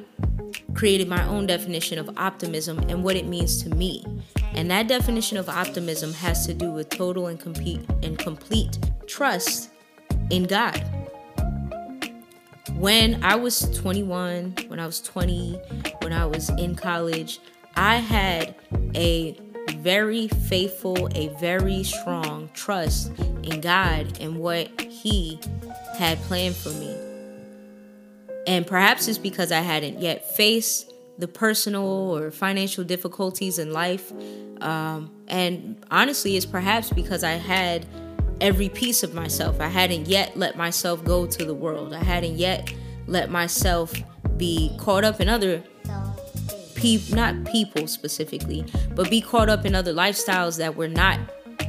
created 0.73 1.07
my 1.07 1.25
own 1.27 1.47
definition 1.47 1.97
of 1.97 2.09
optimism 2.17 2.79
and 2.89 3.03
what 3.03 3.15
it 3.15 3.25
means 3.25 3.63
to 3.63 3.69
me. 3.69 4.03
And 4.53 4.69
that 4.69 4.87
definition 4.87 5.37
of 5.37 5.49
optimism 5.49 6.13
has 6.13 6.45
to 6.47 6.53
do 6.53 6.71
with 6.71 6.89
total 6.89 7.27
and 7.27 7.39
complete 7.39 7.81
and 8.03 8.17
complete 8.17 8.77
trust 9.07 9.69
in 10.29 10.43
God. 10.43 10.83
When 12.73 13.23
I 13.23 13.35
was 13.35 13.61
21, 13.79 14.55
when 14.67 14.79
I 14.79 14.85
was 14.85 15.01
20, 15.01 15.53
when 16.01 16.13
I 16.13 16.25
was 16.25 16.49
in 16.49 16.75
college, 16.75 17.39
I 17.75 17.97
had 17.97 18.55
a 18.95 19.37
very 19.77 20.27
faithful, 20.27 21.09
a 21.15 21.29
very 21.39 21.83
strong 21.83 22.49
trust 22.53 23.11
in 23.43 23.61
God 23.61 24.19
and 24.19 24.37
what 24.37 24.81
He 24.81 25.39
had 25.97 26.17
planned 26.23 26.55
for 26.55 26.69
me. 26.69 26.95
And 28.47 28.65
perhaps 28.65 29.07
it's 29.07 29.17
because 29.17 29.51
I 29.51 29.59
hadn't 29.59 29.99
yet 29.99 30.35
faced 30.35 30.90
the 31.17 31.27
personal 31.27 31.85
or 31.85 32.31
financial 32.31 32.83
difficulties 32.83 33.59
in 33.59 33.71
life. 33.71 34.11
Um, 34.61 35.11
and 35.27 35.83
honestly, 35.91 36.37
it's 36.37 36.45
perhaps 36.45 36.89
because 36.89 37.23
I 37.23 37.31
had 37.31 37.85
every 38.39 38.69
piece 38.69 39.03
of 39.03 39.13
myself. 39.13 39.61
I 39.61 39.67
hadn't 39.67 40.07
yet 40.07 40.35
let 40.35 40.57
myself 40.57 41.03
go 41.03 41.25
to 41.27 41.45
the 41.45 41.53
world. 41.53 41.93
I 41.93 42.03
hadn't 42.03 42.37
yet 42.37 42.73
let 43.07 43.29
myself 43.29 43.93
be 44.37 44.75
caught 44.79 45.03
up 45.03 45.21
in 45.21 45.29
other 45.29 45.63
people, 46.75 47.15
not 47.15 47.45
people 47.45 47.87
specifically, 47.87 48.65
but 48.95 49.09
be 49.09 49.21
caught 49.21 49.49
up 49.49 49.65
in 49.65 49.75
other 49.75 49.93
lifestyles 49.93 50.57
that 50.57 50.75
were 50.75 50.87
not 50.87 51.19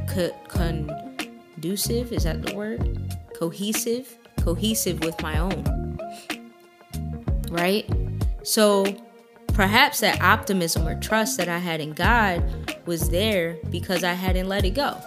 co- 0.07 0.35
conducive. 0.47 2.11
Is 2.11 2.23
that 2.23 2.41
the 2.43 2.55
word? 2.55 2.99
Cohesive? 3.35 4.17
Cohesive 4.43 4.99
with 5.03 5.21
my 5.21 5.37
own. 5.37 5.99
Right? 7.51 7.87
So 8.43 8.85
perhaps 9.53 9.99
that 10.01 10.21
optimism 10.21 10.87
or 10.87 10.99
trust 10.99 11.37
that 11.37 11.47
I 11.47 11.59
had 11.59 11.79
in 11.79 11.93
God 11.93 12.43
was 12.85 13.09
there 13.09 13.57
because 13.69 14.03
I 14.03 14.13
hadn't 14.13 14.47
let 14.47 14.65
it 14.65 14.71
go. 14.71 14.99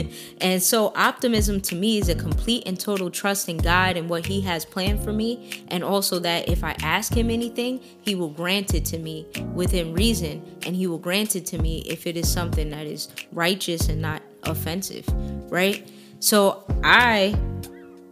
and 0.40 0.62
so, 0.62 0.92
optimism 0.94 1.60
to 1.62 1.74
me 1.74 1.98
is 1.98 2.08
a 2.08 2.14
complete 2.14 2.64
and 2.66 2.78
total 2.78 3.10
trust 3.10 3.48
in 3.48 3.56
God 3.56 3.96
and 3.96 4.08
what 4.08 4.26
He 4.26 4.40
has 4.42 4.64
planned 4.64 5.02
for 5.02 5.12
me. 5.12 5.64
And 5.68 5.82
also, 5.82 6.18
that 6.20 6.48
if 6.48 6.62
I 6.62 6.76
ask 6.82 7.12
Him 7.12 7.30
anything, 7.30 7.80
He 8.02 8.14
will 8.14 8.28
grant 8.28 8.74
it 8.74 8.84
to 8.86 8.98
me 8.98 9.26
within 9.54 9.94
reason. 9.94 10.58
And 10.66 10.76
He 10.76 10.86
will 10.86 10.98
grant 10.98 11.36
it 11.36 11.46
to 11.46 11.58
me 11.58 11.80
if 11.86 12.06
it 12.06 12.16
is 12.16 12.30
something 12.30 12.70
that 12.70 12.86
is 12.86 13.08
righteous 13.32 13.88
and 13.88 14.02
not 14.02 14.22
offensive, 14.42 15.06
right? 15.50 15.88
So, 16.20 16.64
I 16.84 17.34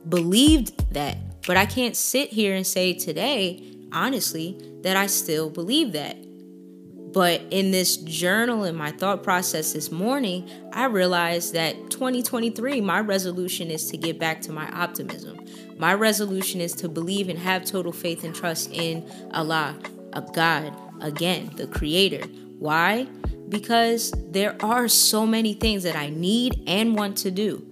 believed 0.09 0.93
that. 0.95 1.19
But 1.47 1.57
I 1.57 1.67
can't 1.67 1.97
sit 1.97 2.31
here 2.31 2.55
and 2.55 2.67
say 2.67 2.93
today, 2.93 3.63
honestly, 3.93 4.70
that 4.83 4.97
I 4.97 5.07
still 5.07 5.51
believe 5.51 5.93
that. 5.93 6.17
But 7.13 7.43
in 7.51 7.73
this 7.73 7.97
journal 7.97 8.63
and 8.65 8.77
my 8.77 8.93
thought 8.93 9.25
process 9.25 9.73
this 9.73 9.91
morning, 9.91 10.49
I 10.73 10.85
realized 10.85 11.55
that 11.55 11.91
2023, 11.91 12.81
my 12.81 13.01
resolution 13.01 13.71
is 13.71 13.91
to 13.91 13.97
get 13.97 14.19
back 14.19 14.41
to 14.43 14.53
my 14.53 14.69
optimism. 14.71 15.45
My 15.77 15.95
resolution 15.95 16.61
is 16.61 16.73
to 16.75 16.89
believe 16.89 17.29
and 17.29 17.39
have 17.39 17.65
total 17.65 17.91
faith 17.91 18.23
and 18.23 18.35
trust 18.35 18.71
in 18.73 19.05
Allah, 19.33 19.77
a 20.13 20.23
God, 20.23 20.73
again, 21.01 21.51
the 21.57 21.67
Creator. 21.67 22.27
Why? 22.59 23.09
Because 23.49 24.13
there 24.29 24.55
are 24.65 24.87
so 24.87 25.27
many 25.27 25.55
things 25.55 25.83
that 25.83 25.97
I 25.97 26.11
need 26.11 26.63
and 26.69 26.95
want 26.95 27.17
to 27.19 27.33
do. 27.33 27.67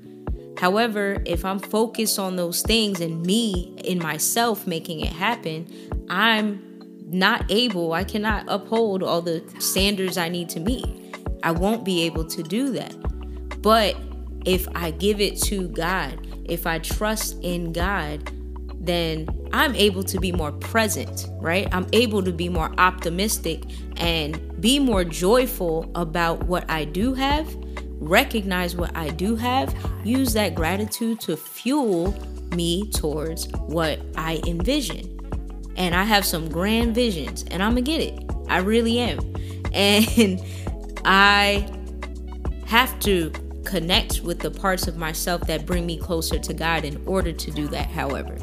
However, 0.59 1.23
if 1.25 1.45
I'm 1.45 1.61
focused 1.61 2.19
on 2.19 2.35
those 2.35 2.63
things 2.63 3.01
and 3.01 3.23
me 3.25 3.77
in 3.85 4.01
myself 4.01 4.67
making 4.67 4.99
it 5.01 5.13
happen, 5.13 5.69
I'm 6.11 6.68
not 7.11 7.45
able, 7.51 7.93
I 7.93 8.05
cannot 8.05 8.45
uphold 8.49 9.03
all 9.03 9.23
the 9.23 9.43
standards 9.59 10.17
I 10.17 10.29
need 10.29 10.49
to 10.51 10.61
meet. 10.61 11.17
I 11.43 11.53
won't 11.53 11.85
be 11.85 12.03
able 12.03 12.25
to 12.27 12.43
do 12.43 12.73
that. 12.73 12.95
But 13.63 13.97
if 14.45 14.67
I 14.75 14.91
give 14.91 15.21
it 15.21 15.41
to 15.43 15.69
God, 15.69 16.27
if 16.45 16.67
I 16.67 16.79
trust 16.79 17.39
in 17.43 17.73
God, 17.73 18.31
then 18.81 19.29
I'm 19.53 19.75
able 19.75 20.03
to 20.05 20.19
be 20.19 20.33
more 20.33 20.53
present, 20.53 21.27
right? 21.41 21.69
I'm 21.73 21.87
able 21.93 22.23
to 22.23 22.33
be 22.33 22.49
more 22.49 22.73
optimistic 22.79 23.65
and 23.97 24.61
be 24.61 24.79
more 24.79 25.05
joyful 25.05 25.91
about 25.95 26.45
what 26.45 26.69
I 26.71 26.85
do 26.85 27.15
have, 27.15 27.55
recognize 28.01 28.77
what 28.77 28.97
I 28.97 29.11
do 29.11 29.37
have, 29.37 29.75
use 30.05 30.33
that 30.35 30.55
gratitude 30.55 31.21
to 31.21 31.37
fuel 31.37 32.15
me 32.55 32.91
towards 32.93 33.49
what 33.67 34.01
I 34.17 34.41
envision 34.47 35.18
and 35.79 35.95
I 35.95 36.03
have 36.03 36.27
some 36.27 36.51
grand 36.51 36.95
visions 36.95 37.45
and 37.51 37.63
I'm 37.63 37.71
gonna 37.71 37.83
get 37.83 38.01
it. 38.01 38.23
I 38.49 38.59
really 38.59 38.99
am. 38.99 39.21
And 39.73 40.43
I 41.05 41.67
have 42.67 42.99
to 43.01 43.31
connect 43.65 44.23
with 44.23 44.41
the 44.41 44.51
parts 44.51 44.89
of 44.89 44.97
myself 44.97 45.43
that 45.43 45.67
bring 45.67 45.87
me 45.87 45.97
closer 45.97 46.39
to 46.39 46.53
God 46.53 46.85
in 46.85 47.03
order 47.07 47.33
to 47.33 47.51
do 47.51 47.69
that, 47.69 47.87
however. 47.87 48.37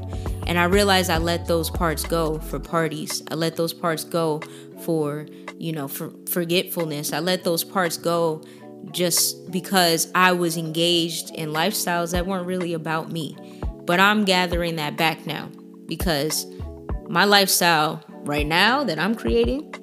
And 0.48 0.58
I 0.58 0.66
realize 0.66 1.10
I 1.10 1.18
let 1.18 1.48
those 1.48 1.70
parts 1.70 2.04
go 2.06 2.40
for 2.40 2.60
parties. 2.60 3.22
I 3.30 3.36
let 3.36 3.56
those 3.56 3.74
parts 3.74 4.04
go 4.04 4.42
for, 4.82 5.26
you 5.58 5.74
know, 5.74 5.88
for 5.88 6.12
forgetfulness. 6.30 7.12
I 7.12 7.20
let 7.20 7.44
those 7.44 7.64
parts 7.64 7.98
go 7.98 8.44
just 8.92 9.52
because 9.52 10.12
I 10.16 10.32
was 10.32 10.58
engaged 10.58 11.32
in 11.32 11.50
lifestyles 11.50 12.12
that 12.12 12.28
weren't 12.28 12.46
really 12.46 12.74
about 12.74 13.12
me. 13.12 13.36
But 13.86 14.00
I'm 14.00 14.26
gathering 14.26 14.76
that 14.78 14.96
back 14.96 15.26
now 15.26 15.50
because 15.88 16.46
my 17.08 17.26
lifestyle 17.26 18.04
right 18.24 18.46
now 18.46 18.84
that 18.84 19.00
I'm 19.00 19.16
creating 19.16 19.74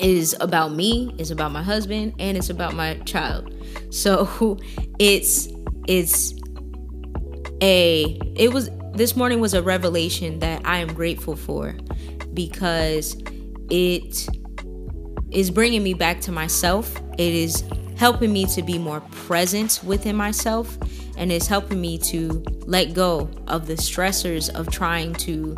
is 0.00 0.34
about 0.40 0.72
me, 0.72 1.14
is 1.18 1.30
about 1.30 1.52
my 1.52 1.62
husband, 1.62 2.14
and 2.18 2.36
it's 2.36 2.50
about 2.50 2.74
my 2.74 2.94
child. 3.04 3.54
So 3.90 4.58
it's 4.98 5.48
it's 5.86 6.34
a 7.60 8.18
it 8.36 8.52
was 8.52 8.70
this 8.94 9.16
morning 9.16 9.40
was 9.40 9.54
a 9.54 9.62
revelation 9.62 10.38
that 10.40 10.62
I 10.64 10.78
am 10.78 10.92
grateful 10.92 11.36
for 11.36 11.74
because 12.34 13.16
it 13.70 14.28
is 15.30 15.50
bringing 15.50 15.82
me 15.82 15.94
back 15.94 16.20
to 16.22 16.32
myself. 16.32 17.00
It 17.18 17.34
is 17.34 17.64
helping 17.96 18.32
me 18.32 18.46
to 18.46 18.62
be 18.62 18.78
more 18.78 19.00
present 19.12 19.80
within 19.84 20.16
myself 20.16 20.76
and 21.16 21.30
it's 21.30 21.46
helping 21.46 21.80
me 21.80 21.98
to 21.98 22.42
let 22.66 22.94
go 22.94 23.30
of 23.46 23.66
the 23.66 23.74
stressors 23.74 24.52
of 24.54 24.70
trying 24.70 25.14
to 25.14 25.54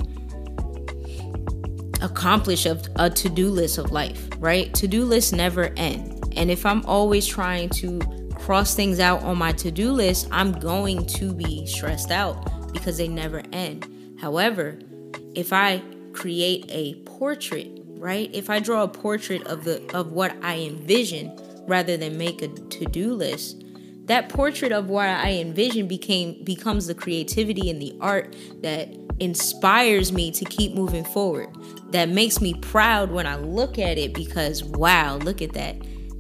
accomplish 2.05 2.67
a, 2.67 2.81
a 2.97 3.11
to-do 3.11 3.49
list 3.49 3.79
of 3.79 3.91
life, 3.91 4.29
right? 4.39 4.73
To-do 4.75 5.05
lists 5.05 5.33
never 5.33 5.73
end. 5.77 6.23
And 6.37 6.51
if 6.51 6.67
I'm 6.67 6.85
always 6.87 7.27
trying 7.27 7.71
to 7.71 8.01
cross 8.37 8.75
things 8.75 9.01
out 9.01 9.23
on 9.23 9.39
my 9.39 9.53
to-do 9.53 9.91
list, 9.91 10.29
I'm 10.31 10.53
going 10.53 11.07
to 11.07 11.33
be 11.33 11.67
stressed 11.67 12.11
out 12.11 12.73
because 12.73 12.99
they 12.99 13.09
never 13.09 13.43
end. 13.53 13.89
However, 14.21 14.79
if 15.35 15.53
I 15.53 15.83
create 16.13 16.67
a 16.69 16.95
portrait, 17.05 17.71
right? 17.87 18.31
If 18.33 18.51
I 18.51 18.59
draw 18.61 18.83
a 18.83 18.89
portrait 18.89 19.47
of 19.47 19.65
the 19.65 19.83
of 19.97 20.13
what 20.13 20.37
I 20.43 20.59
envision 20.59 21.37
rather 21.67 21.97
than 21.97 22.19
make 22.19 22.43
a 22.43 22.49
to-do 22.49 23.15
list, 23.15 23.65
that 24.05 24.29
portrait 24.29 24.73
of 24.73 24.91
what 24.91 25.09
I 25.09 25.31
envision 25.33 25.89
became 25.89 26.45
becomes 26.45 26.87
the 26.87 26.95
creativity 26.95 27.71
and 27.71 27.81
the 27.81 27.97
art 28.01 28.37
that 28.63 28.95
inspires 29.21 30.13
me 30.13 30.31
to 30.33 30.45
keep 30.45 30.75
moving 30.75 31.05
forward. 31.05 31.49
That 31.95 32.09
makes 32.09 32.41
me 32.41 32.55
proud 32.55 33.13
when 33.13 33.25
I 33.25 33.37
look 33.37 33.79
at 33.79 33.99
it 33.99 34.15
because 34.15 34.65
wow, 34.65 35.17
look 35.19 35.41
at 35.41 35.53
that. 35.53 35.77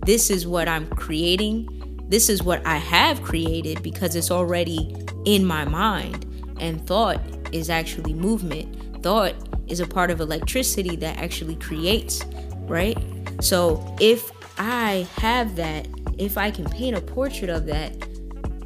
This 0.06 0.30
is 0.30 0.46
what 0.46 0.68
I'm 0.68 0.86
creating. 0.90 2.06
This 2.08 2.28
is 2.28 2.44
what 2.44 2.64
I 2.64 2.76
have 2.76 3.20
created 3.24 3.82
because 3.82 4.14
it's 4.14 4.30
already 4.30 4.94
in 5.24 5.44
my 5.44 5.64
mind. 5.64 6.26
And 6.60 6.86
thought 6.86 7.20
is 7.50 7.70
actually 7.70 8.14
movement. 8.14 9.02
Thought 9.02 9.34
is 9.66 9.80
a 9.80 9.86
part 9.86 10.12
of 10.12 10.20
electricity 10.20 10.94
that 10.94 11.18
actually 11.18 11.56
creates, 11.56 12.24
right? 12.68 12.96
So 13.40 13.96
if 13.98 14.30
I 14.56 15.08
have 15.16 15.56
that 15.56 15.88
if 16.18 16.38
I 16.38 16.52
can 16.52 16.66
paint 16.66 16.96
a 16.96 17.00
portrait 17.00 17.50
of 17.50 17.66
that, 17.66 17.92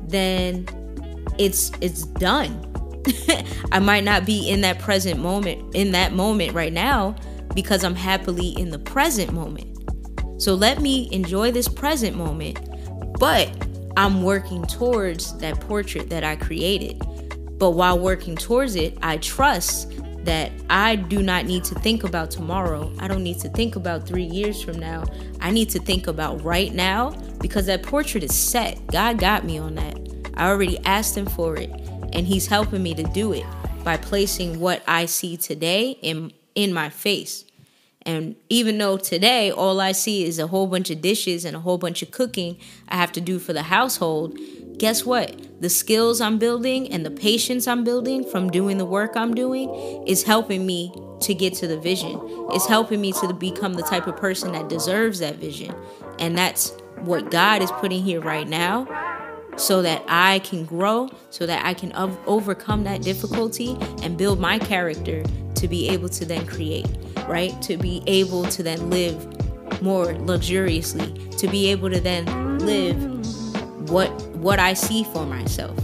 then 0.03 0.67
it's 1.38 1.73
it's 1.81 2.03
done. 2.03 2.68
I 3.73 3.78
might 3.78 4.05
not 4.05 4.26
be 4.26 4.49
in 4.49 4.61
that 4.62 4.78
present 4.78 5.21
moment 5.21 5.75
in 5.75 5.93
that 5.93 6.12
moment 6.12 6.52
right 6.55 6.73
now 6.73 7.17
because 7.55 7.85
I'm 7.85 7.95
happily 7.95 8.50
in 8.50 8.71
the 8.71 8.78
present 8.78 9.33
moment. 9.33 9.75
So 10.40 10.55
let 10.55 10.81
me 10.81 11.09
enjoy 11.12 11.50
this 11.50 11.69
present 11.69 12.17
moment, 12.17 12.59
but 13.19 13.50
I'm 13.97 14.23
working 14.23 14.64
towards 14.67 15.37
that 15.38 15.61
portrait 15.61 16.11
that 16.11 16.23
I 16.23 16.37
created. 16.37 17.02
But 17.59 17.71
while 17.71 17.99
working 17.99 18.37
towards 18.37 18.76
it, 18.76 18.97
I 19.02 19.17
trust 19.17 19.93
that 20.25 20.52
I 20.71 20.95
do 20.95 21.23
not 21.23 21.47
need 21.47 21.64
to 21.64 21.75
think 21.76 22.05
about 22.05 22.31
tomorrow. 22.31 22.93
I 22.99 23.09
don't 23.09 23.23
need 23.23 23.40
to 23.40 23.49
think 23.49 23.76
about 23.76 24.07
three 24.07 24.25
years 24.25 24.62
from 24.62 24.78
now. 24.78 25.05
I 25.40 25.50
need 25.50 25.71
to 25.71 25.81
think 25.81 26.07
about 26.07 26.45
right 26.45 26.73
now 26.73 27.11
because 27.40 27.67
that 27.67 27.83
portrait 27.83 28.23
is 28.23 28.37
set. 28.37 28.78
God 28.88 29.19
got 29.19 29.45
me 29.45 29.59
on 29.59 29.75
that. 29.76 29.99
I 30.35 30.49
already 30.49 30.78
asked 30.85 31.17
Him 31.17 31.26
for 31.26 31.57
it, 31.57 31.71
and 32.12 32.27
He's 32.27 32.47
helping 32.47 32.83
me 32.83 32.95
to 32.95 33.03
do 33.03 33.33
it 33.33 33.45
by 33.85 33.97
placing 33.97 34.61
what 34.61 34.83
I 34.87 35.07
see 35.07 35.37
today 35.37 35.93
in, 36.03 36.33
in 36.55 36.73
my 36.73 36.88
face. 36.88 37.45
And 38.03 38.37
even 38.49 38.79
though 38.79 38.97
today 38.97 39.50
all 39.50 39.81
I 39.81 39.93
see 39.93 40.25
is 40.25 40.38
a 40.38 40.47
whole 40.47 40.67
bunch 40.67 40.88
of 40.91 41.00
dishes 41.00 41.45
and 41.45 41.55
a 41.55 41.61
whole 41.61 41.79
bunch 41.79 42.03
of 42.03 42.11
cooking 42.11 42.59
I 42.88 42.97
have 42.97 43.12
to 43.12 43.21
do 43.21 43.38
for 43.38 43.53
the 43.53 43.65
household, 43.65 44.38
guess 44.79 45.05
what? 45.05 45.61
The 45.61 45.69
skills 45.69 46.21
I'm 46.21 46.38
building 46.38 46.91
and 46.91 47.05
the 47.05 47.11
patience 47.11 47.69
I'm 47.69 47.85
building 47.85 48.25
from 48.25 48.49
doing 48.49 48.79
the 48.79 48.87
work 48.87 49.17
I'm 49.17 49.35
doing 49.35 49.69
is 50.07 50.23
helping 50.23 50.65
me 50.65 50.93
to 51.21 51.35
get 51.35 51.55
to 51.55 51.67
the 51.67 51.79
vision. 51.79 52.19
It's 52.50 52.67
helping 52.67 53.00
me 53.00 53.12
to 53.12 53.33
become 53.35 53.75
the 53.75 53.83
type 53.83 54.07
of 54.07 54.17
person 54.17 54.53
that 54.53 54.69
deserves 54.69 55.19
that 55.19 55.37
vision. 55.37 55.75
And 56.19 56.38
that's 56.38 56.73
what 57.00 57.31
God 57.31 57.62
is 57.62 57.71
putting 57.73 58.03
here 58.03 58.21
right 58.21 58.49
now 58.49 58.87
so 59.59 59.83
that 59.83 60.03
I 60.09 60.38
can 60.41 60.65
grow, 60.65 61.11
so 61.31 61.47
that 61.47 61.65
I 61.65 61.75
can 61.75 61.93
overcome 62.27 62.85
that 62.85 63.03
difficulty 63.03 63.77
and 64.03 64.17
build 64.17 64.41
my 64.41 64.59
character 64.59 65.23
to 65.57 65.69
be 65.69 65.88
able 65.88 66.09
to 66.11 66.25
then 66.25 66.47
create, 66.47 66.87
right? 67.27 67.61
To 67.62 67.77
be 67.77 68.03
able 68.07 68.45
to 68.45 68.62
then 68.62 68.91
live 68.91 69.83
more 69.83 70.15
luxuriously, 70.15 71.12
to 71.38 71.49
be 71.49 71.71
able 71.71 71.91
to 71.91 72.00
then 72.00 72.59
live 72.61 73.90
what 73.90 74.11
what 74.37 74.59
I 74.59 74.75
see 74.75 75.05
for 75.05 75.27
myself. 75.27 75.77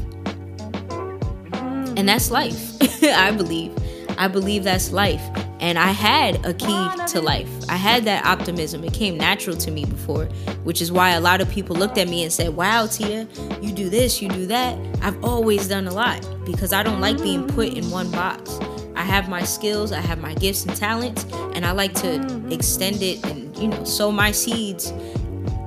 And 1.96 2.08
that's 2.08 2.30
life, 2.30 3.02
I 3.02 3.30
believe. 3.32 3.76
I 4.16 4.28
believe 4.28 4.64
that's 4.64 4.92
life. 4.92 5.22
And 5.64 5.78
I 5.78 5.92
had 5.92 6.44
a 6.44 6.52
key 6.52 6.90
to 7.06 7.22
life. 7.22 7.48
I 7.70 7.76
had 7.76 8.04
that 8.04 8.26
optimism. 8.26 8.84
It 8.84 8.92
came 8.92 9.16
natural 9.16 9.56
to 9.56 9.70
me 9.70 9.86
before, 9.86 10.26
which 10.62 10.82
is 10.82 10.92
why 10.92 11.12
a 11.12 11.22
lot 11.22 11.40
of 11.40 11.48
people 11.48 11.74
looked 11.74 11.96
at 11.96 12.06
me 12.06 12.22
and 12.22 12.30
said, 12.30 12.54
Wow, 12.54 12.86
Tia, 12.86 13.26
you 13.62 13.72
do 13.72 13.88
this, 13.88 14.20
you 14.20 14.28
do 14.28 14.44
that. 14.48 14.78
I've 15.00 15.24
always 15.24 15.66
done 15.66 15.86
a 15.86 15.94
lot 15.94 16.20
because 16.44 16.74
I 16.74 16.82
don't 16.82 17.00
like 17.00 17.16
being 17.16 17.46
put 17.46 17.72
in 17.72 17.90
one 17.90 18.10
box. 18.10 18.58
I 18.94 19.04
have 19.04 19.30
my 19.30 19.42
skills, 19.42 19.90
I 19.90 20.00
have 20.00 20.18
my 20.18 20.34
gifts 20.34 20.66
and 20.66 20.76
talents, 20.76 21.24
and 21.54 21.64
I 21.64 21.70
like 21.70 21.94
to 21.94 22.18
mm-hmm. 22.18 22.52
extend 22.52 23.00
it 23.00 23.24
and, 23.24 23.56
you 23.56 23.68
know, 23.68 23.84
sow 23.84 24.12
my 24.12 24.32
seeds 24.32 24.92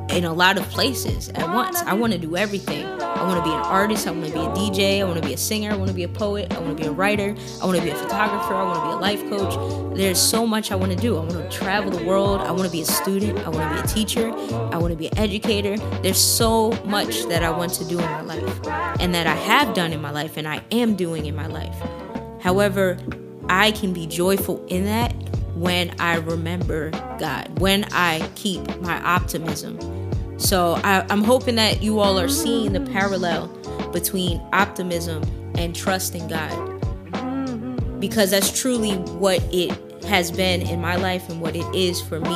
in 0.10 0.24
a 0.24 0.34
lot 0.34 0.58
of 0.58 0.64
places 0.70 1.30
at 1.30 1.48
once. 1.48 1.82
I 1.82 1.94
want 1.94 2.14
to 2.14 2.20
do 2.20 2.36
everything. 2.36 2.86
I 2.86 3.24
want 3.24 3.38
to 3.38 3.44
be 3.44 3.56
an 3.56 3.62
artist. 3.62 4.08
I 4.08 4.12
want 4.12 4.28
to 4.28 4.34
be 4.34 4.40
a 4.40 4.50
DJ. 4.50 5.02
I 5.02 5.04
want 5.04 5.22
to 5.22 5.28
be 5.28 5.34
a 5.34 5.38
singer. 5.38 5.72
I 5.72 5.76
want 5.76 5.90
to 5.90 5.94
be 5.94 6.04
a 6.04 6.08
poet. 6.08 6.54
I 6.54 6.60
want 6.60 6.78
to 6.78 6.84
be 6.84 6.88
a 6.88 6.92
writer. 6.92 7.36
I 7.62 7.66
want 7.66 7.78
to 7.78 7.84
be 7.84 7.90
a 7.90 7.96
photographer. 7.96 8.54
I 8.54 8.64
want 8.64 8.80
to 8.80 8.86
be 8.86 8.94
a 8.94 8.96
life 8.96 9.30
coach. 9.30 9.98
There's 9.98 10.20
so 10.20 10.48
much 10.48 10.72
I 10.72 10.76
want 10.76 10.92
to 10.92 10.98
do. 10.98 11.18
I 11.18 11.20
want 11.20 11.32
to 11.32 11.50
travel 11.50 11.92
the 11.92 12.04
world. 12.06 12.42
I 12.42 12.52
want 12.52 12.66
to 12.66 12.72
be 12.72 12.82
a 12.82 12.86
student. 12.86 13.40
I 13.40 13.50
want 13.50 13.76
to 13.76 13.82
be 13.82 13.90
a 13.90 13.94
teacher. 13.94 14.32
I 14.72 14.78
want 14.78 14.92
to 14.92 14.98
be 14.98 15.08
an 15.08 15.18
educator. 15.18 15.78
There's 16.02 16.22
so 16.22 16.72
much 16.86 17.24
that 17.26 17.44
I 17.44 17.50
want 17.50 17.74
to 17.74 17.86
do 17.86 18.00
in 18.00 18.06
my 18.06 18.22
life 18.22 18.68
and 19.00 19.14
that 19.14 19.28
I 19.28 19.36
have 19.36 19.74
done 19.74 19.94
in 19.94 20.02
my 20.02 20.12
life 20.12 20.38
and 20.38 20.48
I 20.48 20.64
am 20.72 20.96
doing 20.96 21.26
in 21.26 21.36
my 21.36 21.48
life. 21.48 21.76
However, 22.42 22.98
I 23.50 23.72
can 23.72 23.94
be 23.94 24.08
joyful 24.08 24.66
in 24.68 24.86
that 24.86 25.14
when 25.56 25.96
I 26.00 26.18
remember 26.18 26.92
God, 27.20 27.60
when 27.60 27.86
I 27.92 28.30
keep 28.36 28.80
my 28.80 29.02
optimism. 29.02 29.97
So 30.38 30.80
I, 30.84 31.06
am 31.12 31.24
hoping 31.24 31.56
that 31.56 31.82
you 31.82 32.00
all 32.00 32.20
are 32.20 32.30
seeing 32.30 32.74
the 32.74 32.80
parallel 32.80 33.48
between 33.92 34.42
optimism 34.54 35.24
and 35.58 35.76
trusting 35.76 36.28
God. 36.28 36.80
Because 38.00 38.32
that's 38.32 38.60
truly 38.60 38.94
what 38.94 39.42
it 39.52 39.72
has 40.06 40.32
been 40.32 40.62
in 40.62 40.80
my 40.80 40.96
life 40.96 41.28
and 41.30 41.42
what 41.42 41.56
it 41.56 41.66
is 41.76 42.00
for 42.02 42.20
me. 42.20 42.36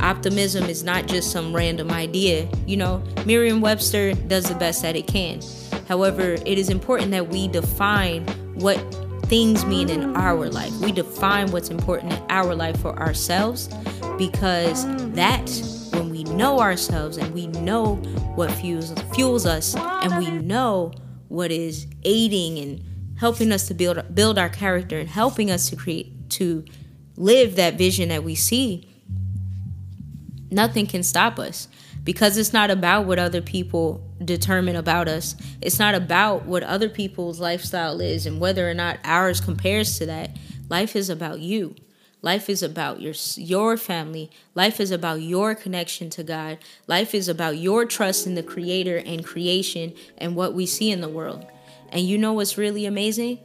Optimism 0.00 0.64
is 0.64 0.82
not 0.82 1.06
just 1.06 1.30
some 1.30 1.54
random 1.54 1.90
idea. 1.90 2.48
You 2.66 2.76
know, 2.76 3.02
Merriam 3.24 3.60
Webster 3.60 4.12
does 4.12 4.44
the 4.48 4.54
best 4.54 4.82
that 4.82 4.96
it 4.96 5.06
can. 5.06 5.40
However, 5.88 6.32
it 6.44 6.58
is 6.58 6.68
important 6.68 7.12
that 7.12 7.28
we 7.28 7.48
define 7.48 8.26
what 8.54 8.76
things 9.26 9.64
mean 9.64 9.88
in 9.88 10.16
our 10.16 10.48
life. 10.48 10.72
We 10.80 10.92
define 10.92 11.50
what's 11.50 11.70
important 11.70 12.12
in 12.12 12.22
our 12.28 12.54
life 12.54 12.78
for 12.80 12.98
ourselves 12.98 13.68
because 14.18 14.84
that 15.12 15.48
know 16.36 16.60
ourselves 16.60 17.16
and 17.16 17.32
we 17.34 17.46
know 17.46 17.96
what 18.34 18.50
fuels 18.52 18.92
fuels 19.14 19.46
us 19.46 19.74
and 19.76 20.16
we 20.18 20.30
know 20.30 20.92
what 21.28 21.50
is 21.50 21.86
aiding 22.04 22.58
and 22.58 22.82
helping 23.18 23.50
us 23.52 23.66
to 23.68 23.74
build 23.74 24.14
build 24.14 24.38
our 24.38 24.48
character 24.48 24.98
and 24.98 25.08
helping 25.08 25.50
us 25.50 25.70
to 25.70 25.76
create 25.76 26.28
to 26.28 26.64
live 27.16 27.56
that 27.56 27.74
vision 27.74 28.10
that 28.10 28.22
we 28.22 28.34
see 28.34 28.88
nothing 30.50 30.86
can 30.86 31.02
stop 31.02 31.38
us 31.38 31.68
because 32.06 32.36
it's 32.36 32.52
not 32.52 32.70
about 32.70 33.04
what 33.04 33.18
other 33.18 33.42
people 33.42 34.06
determine 34.24 34.76
about 34.76 35.08
us. 35.08 35.34
It's 35.60 35.78
not 35.78 35.94
about 35.94 36.46
what 36.46 36.62
other 36.62 36.88
people's 36.88 37.40
lifestyle 37.40 38.00
is 38.00 38.26
and 38.26 38.40
whether 38.40 38.70
or 38.70 38.74
not 38.74 38.98
ours 39.04 39.40
compares 39.40 39.98
to 39.98 40.06
that. 40.06 40.36
Life 40.68 40.96
is 40.96 41.10
about 41.10 41.40
you. 41.40 41.74
Life 42.26 42.50
is 42.50 42.60
about 42.60 43.00
your 43.00 43.14
your 43.36 43.76
family. 43.76 44.32
Life 44.56 44.80
is 44.80 44.90
about 44.90 45.22
your 45.22 45.54
connection 45.54 46.10
to 46.10 46.24
God. 46.24 46.58
Life 46.88 47.14
is 47.14 47.28
about 47.28 47.56
your 47.56 47.84
trust 47.84 48.26
in 48.26 48.34
the 48.34 48.42
creator 48.42 48.96
and 48.96 49.24
creation 49.24 49.94
and 50.18 50.34
what 50.34 50.52
we 50.52 50.66
see 50.66 50.90
in 50.90 51.02
the 51.02 51.08
world. 51.08 51.46
And 51.90 52.02
you 52.02 52.18
know 52.18 52.32
what's 52.32 52.58
really 52.58 52.84
amazing? 52.84 53.38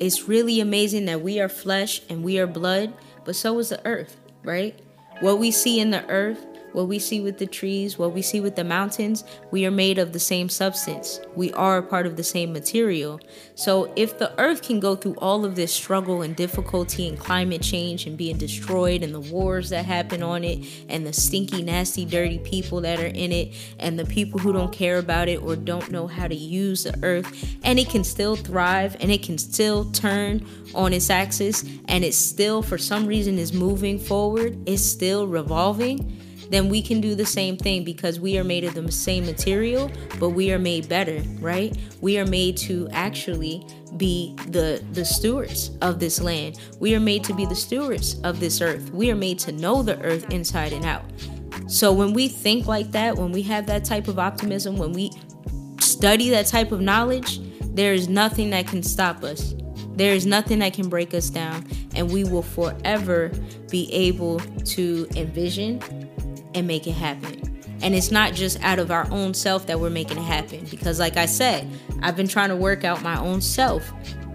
It's 0.00 0.28
really 0.28 0.60
amazing 0.60 1.06
that 1.06 1.22
we 1.22 1.40
are 1.40 1.48
flesh 1.48 2.02
and 2.10 2.22
we 2.22 2.38
are 2.38 2.46
blood, 2.46 2.92
but 3.24 3.36
so 3.36 3.58
is 3.58 3.70
the 3.70 3.80
earth, 3.86 4.18
right? 4.42 4.78
What 5.20 5.38
we 5.38 5.50
see 5.50 5.80
in 5.80 5.88
the 5.88 6.06
earth 6.10 6.44
what 6.74 6.88
we 6.88 6.98
see 6.98 7.20
with 7.20 7.38
the 7.38 7.46
trees, 7.46 7.96
what 7.96 8.12
we 8.12 8.20
see 8.20 8.40
with 8.40 8.56
the 8.56 8.64
mountains, 8.64 9.22
we 9.52 9.64
are 9.64 9.70
made 9.70 9.96
of 9.96 10.12
the 10.12 10.18
same 10.18 10.48
substance. 10.48 11.20
We 11.36 11.52
are 11.52 11.80
part 11.80 12.04
of 12.04 12.16
the 12.16 12.24
same 12.24 12.52
material. 12.52 13.20
So 13.54 13.92
if 13.94 14.18
the 14.18 14.36
earth 14.40 14.62
can 14.62 14.80
go 14.80 14.96
through 14.96 15.14
all 15.18 15.44
of 15.44 15.54
this 15.54 15.72
struggle 15.72 16.22
and 16.22 16.34
difficulty 16.34 17.06
and 17.08 17.16
climate 17.16 17.62
change 17.62 18.08
and 18.08 18.18
being 18.18 18.38
destroyed 18.38 19.04
and 19.04 19.14
the 19.14 19.20
wars 19.20 19.70
that 19.70 19.86
happen 19.86 20.20
on 20.24 20.42
it 20.42 20.66
and 20.88 21.06
the 21.06 21.12
stinky, 21.12 21.62
nasty, 21.62 22.04
dirty 22.04 22.38
people 22.38 22.80
that 22.80 22.98
are 22.98 23.06
in 23.06 23.30
it 23.30 23.52
and 23.78 23.96
the 23.96 24.04
people 24.04 24.40
who 24.40 24.52
don't 24.52 24.72
care 24.72 24.98
about 24.98 25.28
it 25.28 25.40
or 25.42 25.54
don't 25.54 25.92
know 25.92 26.08
how 26.08 26.26
to 26.26 26.34
use 26.34 26.82
the 26.82 26.98
earth, 27.04 27.56
and 27.62 27.78
it 27.78 27.88
can 27.88 28.02
still 28.02 28.34
thrive 28.34 28.96
and 28.98 29.12
it 29.12 29.22
can 29.22 29.38
still 29.38 29.84
turn 29.92 30.44
on 30.74 30.92
its 30.92 31.08
axis 31.08 31.64
and 31.86 32.02
it 32.02 32.14
still, 32.14 32.62
for 32.62 32.78
some 32.78 33.06
reason, 33.06 33.38
is 33.38 33.52
moving 33.52 33.96
forward, 33.96 34.58
it's 34.66 34.82
still 34.82 35.28
revolving 35.28 36.20
then 36.50 36.68
we 36.68 36.82
can 36.82 37.00
do 37.00 37.14
the 37.14 37.26
same 37.26 37.56
thing 37.56 37.84
because 37.84 38.20
we 38.20 38.38
are 38.38 38.44
made 38.44 38.64
of 38.64 38.74
the 38.74 38.90
same 38.92 39.26
material, 39.26 39.90
but 40.18 40.30
we 40.30 40.52
are 40.52 40.58
made 40.58 40.88
better, 40.88 41.22
right? 41.40 41.76
We 42.00 42.18
are 42.18 42.26
made 42.26 42.56
to 42.58 42.88
actually 42.92 43.66
be 43.96 44.34
the 44.48 44.84
the 44.92 45.04
stewards 45.04 45.70
of 45.80 46.00
this 46.00 46.20
land. 46.20 46.58
We 46.80 46.94
are 46.94 47.00
made 47.00 47.24
to 47.24 47.34
be 47.34 47.46
the 47.46 47.54
stewards 47.54 48.20
of 48.24 48.40
this 48.40 48.60
earth. 48.60 48.90
We 48.92 49.10
are 49.10 49.16
made 49.16 49.38
to 49.40 49.52
know 49.52 49.82
the 49.82 50.00
earth 50.02 50.30
inside 50.30 50.72
and 50.72 50.84
out. 50.84 51.04
So 51.66 51.92
when 51.92 52.12
we 52.12 52.28
think 52.28 52.66
like 52.66 52.90
that, 52.92 53.16
when 53.16 53.32
we 53.32 53.42
have 53.42 53.66
that 53.66 53.84
type 53.84 54.08
of 54.08 54.18
optimism, 54.18 54.76
when 54.76 54.92
we 54.92 55.10
study 55.80 56.30
that 56.30 56.46
type 56.46 56.72
of 56.72 56.80
knowledge, 56.80 57.40
there 57.74 57.94
is 57.94 58.08
nothing 58.08 58.50
that 58.50 58.66
can 58.66 58.82
stop 58.82 59.22
us. 59.22 59.54
There 59.96 60.12
is 60.12 60.26
nothing 60.26 60.58
that 60.58 60.74
can 60.74 60.88
break 60.88 61.14
us 61.14 61.30
down, 61.30 61.64
and 61.94 62.12
we 62.12 62.24
will 62.24 62.42
forever 62.42 63.30
be 63.70 63.92
able 63.92 64.40
to 64.40 65.06
envision 65.14 65.80
and 66.54 66.66
make 66.66 66.86
it 66.86 66.92
happen. 66.92 67.40
And 67.82 67.94
it's 67.94 68.10
not 68.10 68.32
just 68.32 68.62
out 68.62 68.78
of 68.78 68.90
our 68.90 69.06
own 69.10 69.34
self 69.34 69.66
that 69.66 69.78
we're 69.78 69.90
making 69.90 70.18
it 70.18 70.22
happen. 70.22 70.66
Because, 70.70 70.98
like 70.98 71.16
I 71.16 71.26
said, 71.26 71.68
I've 72.02 72.16
been 72.16 72.28
trying 72.28 72.48
to 72.48 72.56
work 72.56 72.84
out 72.84 73.02
my 73.02 73.18
own 73.18 73.40
self 73.40 73.92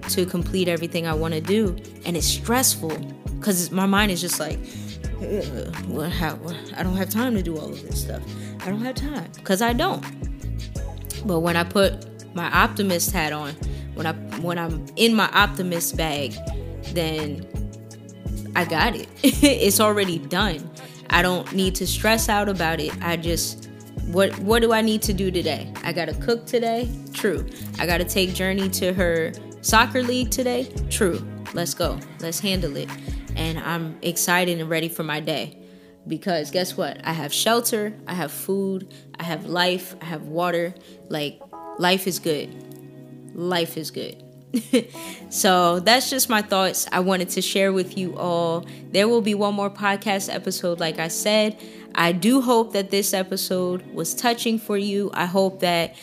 to 0.10 0.25
complete 0.25 0.67
everything 0.67 1.08
I 1.08 1.13
want 1.13 1.34
to 1.34 1.41
do. 1.41 1.75
And 2.05 2.15
it's 2.15 2.27
stressful 2.27 2.95
because 3.39 3.71
my 3.71 3.86
mind 3.86 4.12
is 4.12 4.21
just 4.21 4.39
like, 4.39 4.60
well, 5.88 6.10
how, 6.10 6.39
I 6.77 6.84
don't 6.84 6.95
have 6.95 7.10
time 7.10 7.34
to 7.36 7.41
do 7.41 7.58
all 7.58 7.69
of 7.69 7.82
this 7.82 8.01
stuff. 8.01 8.21
I 8.62 8.69
don't 8.69 8.82
have 8.82 8.95
time 8.95 9.29
because 9.36 9.62
I 9.62 9.73
don't. 9.73 10.03
But 11.25 11.39
when 11.39 11.55
I 11.55 11.63
put 11.63 12.05
my 12.36 12.51
optimist 12.51 13.12
hat 13.12 13.34
on, 13.34 13.53
when 13.95 14.05
I 14.05 14.13
when 14.41 14.58
I'm 14.58 14.86
in 14.95 15.13
my 15.13 15.29
optimist 15.34 15.97
bag, 15.97 16.34
then 16.93 17.45
I 18.55 18.65
got 18.65 18.95
it. 18.95 19.08
it's 19.23 19.79
already 19.79 20.19
done. 20.19 20.68
I 21.10 21.22
don't 21.22 21.52
need 21.54 21.76
to 21.76 21.88
stress 21.88 22.30
out 22.30 22.50
about 22.50 22.80
it. 22.80 22.93
I 23.02 23.17
just 23.17 23.69
what 24.08 24.38
what 24.39 24.62
do 24.62 24.74
I 24.74 24.82
need 24.82 25.02
to 25.04 25.13
do 25.13 25.32
today? 25.32 25.72
I 25.84 25.93
got 25.93 26.06
to 26.06 26.13
cook 26.15 26.45
today? 26.45 26.89
True. 27.13 27.48
I 27.78 27.86
got 27.86 27.98
to 27.98 28.06
take 28.06 28.34
Journey 28.34 28.69
to 28.69 28.93
her 28.93 29.32
soccer 29.62 30.02
league 30.04 30.32
today? 30.32 30.72
True. 30.89 31.26
Let's 31.54 31.74
go. 31.74 32.00
Let's 32.19 32.39
handle 32.39 32.76
it. 32.78 32.89
And 33.36 33.60
I'm 33.60 33.98
excited 34.02 34.60
and 34.60 34.69
ready 34.69 34.89
for 34.89 35.04
my 35.04 35.19
day. 35.19 35.58
Because 36.08 36.50
guess 36.50 36.76
what? 36.76 37.00
I 37.04 37.13
have 37.13 37.32
shelter, 37.32 37.93
I 38.08 38.13
have 38.13 38.32
food, 38.32 38.93
I 39.19 39.24
have 39.24 39.45
life, 39.45 39.95
I 40.02 40.06
have 40.06 40.24
water. 40.24 40.74
Like 41.10 41.39
life 41.78 42.08
is 42.08 42.19
good. 42.19 42.50
Life 43.36 43.78
is 43.78 43.91
good. 43.91 44.24
so 45.30 45.80
that's 45.80 46.10
just 46.10 46.30
my 46.30 46.42
thoughts 46.42 46.88
I 46.92 47.00
wanted 47.02 47.30
to 47.30 47.42
share 47.42 47.72
with 47.72 47.98
you 47.98 48.18
all. 48.18 48.66
There 48.92 49.08
will 49.08 49.22
be 49.22 49.36
one 49.36 49.54
more 49.54 49.70
podcast 49.70 50.34
episode, 50.34 50.80
like 50.80 51.00
I 51.00 51.08
said. 51.08 51.58
I 51.96 52.12
do 52.12 52.42
hope 52.42 52.74
that 52.74 52.92
this 52.92 53.14
episode 53.14 53.86
was 53.94 54.14
touching 54.14 54.58
for 54.60 54.78
you. 54.78 55.12
I 55.14 55.26
hope 55.26 55.60
that 55.60 55.96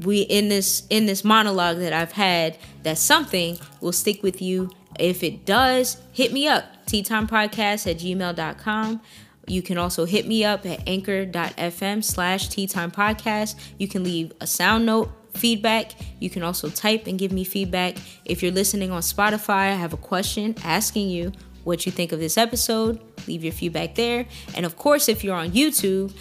we 0.00 0.22
in 0.22 0.48
this 0.48 0.86
in 0.90 1.06
this 1.06 1.24
monologue 1.24 1.78
that 1.78 1.92
I've 1.92 2.12
had 2.12 2.58
that 2.82 2.98
something 2.98 3.58
will 3.80 3.92
stick 3.92 4.22
with 4.22 4.42
you. 4.42 4.70
If 4.98 5.22
it 5.22 5.44
does, 5.44 5.96
hit 6.12 6.32
me 6.32 6.48
up. 6.48 6.64
Titimepodcast 6.86 7.90
at 7.90 7.98
gmail.com. 7.98 9.00
You 9.46 9.62
can 9.62 9.78
also 9.78 10.04
hit 10.04 10.26
me 10.26 10.44
up 10.44 10.66
at 10.66 10.86
anchor.fm 10.86 12.04
slash 12.04 12.48
titimepodcast. 12.48 13.56
You 13.78 13.88
can 13.88 14.04
leave 14.04 14.32
a 14.40 14.46
sound 14.46 14.86
note 14.86 15.10
feedback. 15.40 15.92
You 16.20 16.30
can 16.30 16.42
also 16.42 16.68
type 16.68 17.06
and 17.06 17.18
give 17.18 17.32
me 17.32 17.44
feedback. 17.44 17.96
If 18.24 18.42
you're 18.42 18.52
listening 18.52 18.90
on 18.90 19.00
Spotify, 19.00 19.72
I 19.72 19.78
have 19.84 19.92
a 19.92 19.96
question 19.96 20.54
asking 20.62 21.08
you 21.08 21.32
what 21.64 21.86
you 21.86 21.92
think 21.92 22.12
of 22.12 22.20
this 22.20 22.36
episode. 22.38 23.00
Leave 23.26 23.42
your 23.42 23.52
feedback 23.52 23.94
there. 23.94 24.26
And 24.54 24.66
of 24.66 24.76
course, 24.76 25.08
if 25.08 25.24
you're 25.24 25.36
on 25.36 25.50
YouTube, 25.50 26.14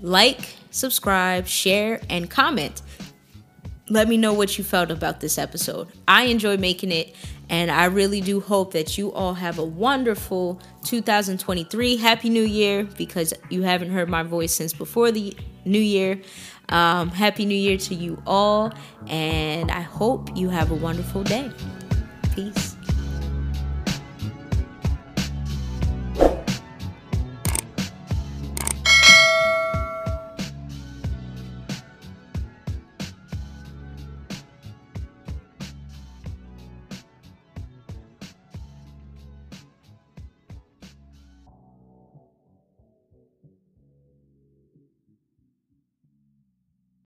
like, 0.00 0.40
subscribe, 0.70 1.46
share, 1.46 2.00
and 2.08 2.30
comment. 2.30 2.82
Let 3.90 4.06
me 4.08 4.16
know 4.16 4.32
what 4.32 4.56
you 4.56 4.62
felt 4.62 4.92
about 4.92 5.18
this 5.18 5.36
episode. 5.36 5.88
I 6.06 6.26
enjoy 6.26 6.56
making 6.56 6.92
it, 6.92 7.12
and 7.48 7.72
I 7.72 7.86
really 7.86 8.20
do 8.20 8.38
hope 8.38 8.72
that 8.74 8.96
you 8.96 9.12
all 9.12 9.34
have 9.34 9.58
a 9.58 9.64
wonderful 9.64 10.60
2023. 10.84 11.96
Happy 11.96 12.30
New 12.30 12.44
Year 12.44 12.84
because 12.96 13.34
you 13.50 13.62
haven't 13.62 13.90
heard 13.90 14.08
my 14.08 14.22
voice 14.22 14.52
since 14.52 14.72
before 14.72 15.10
the 15.10 15.36
new 15.64 15.80
year. 15.80 16.20
Um, 16.68 17.10
Happy 17.10 17.44
New 17.44 17.56
Year 17.56 17.78
to 17.78 17.94
you 17.96 18.22
all, 18.28 18.72
and 19.08 19.72
I 19.72 19.80
hope 19.80 20.36
you 20.36 20.50
have 20.50 20.70
a 20.70 20.76
wonderful 20.76 21.24
day. 21.24 21.50
Peace. 22.32 22.76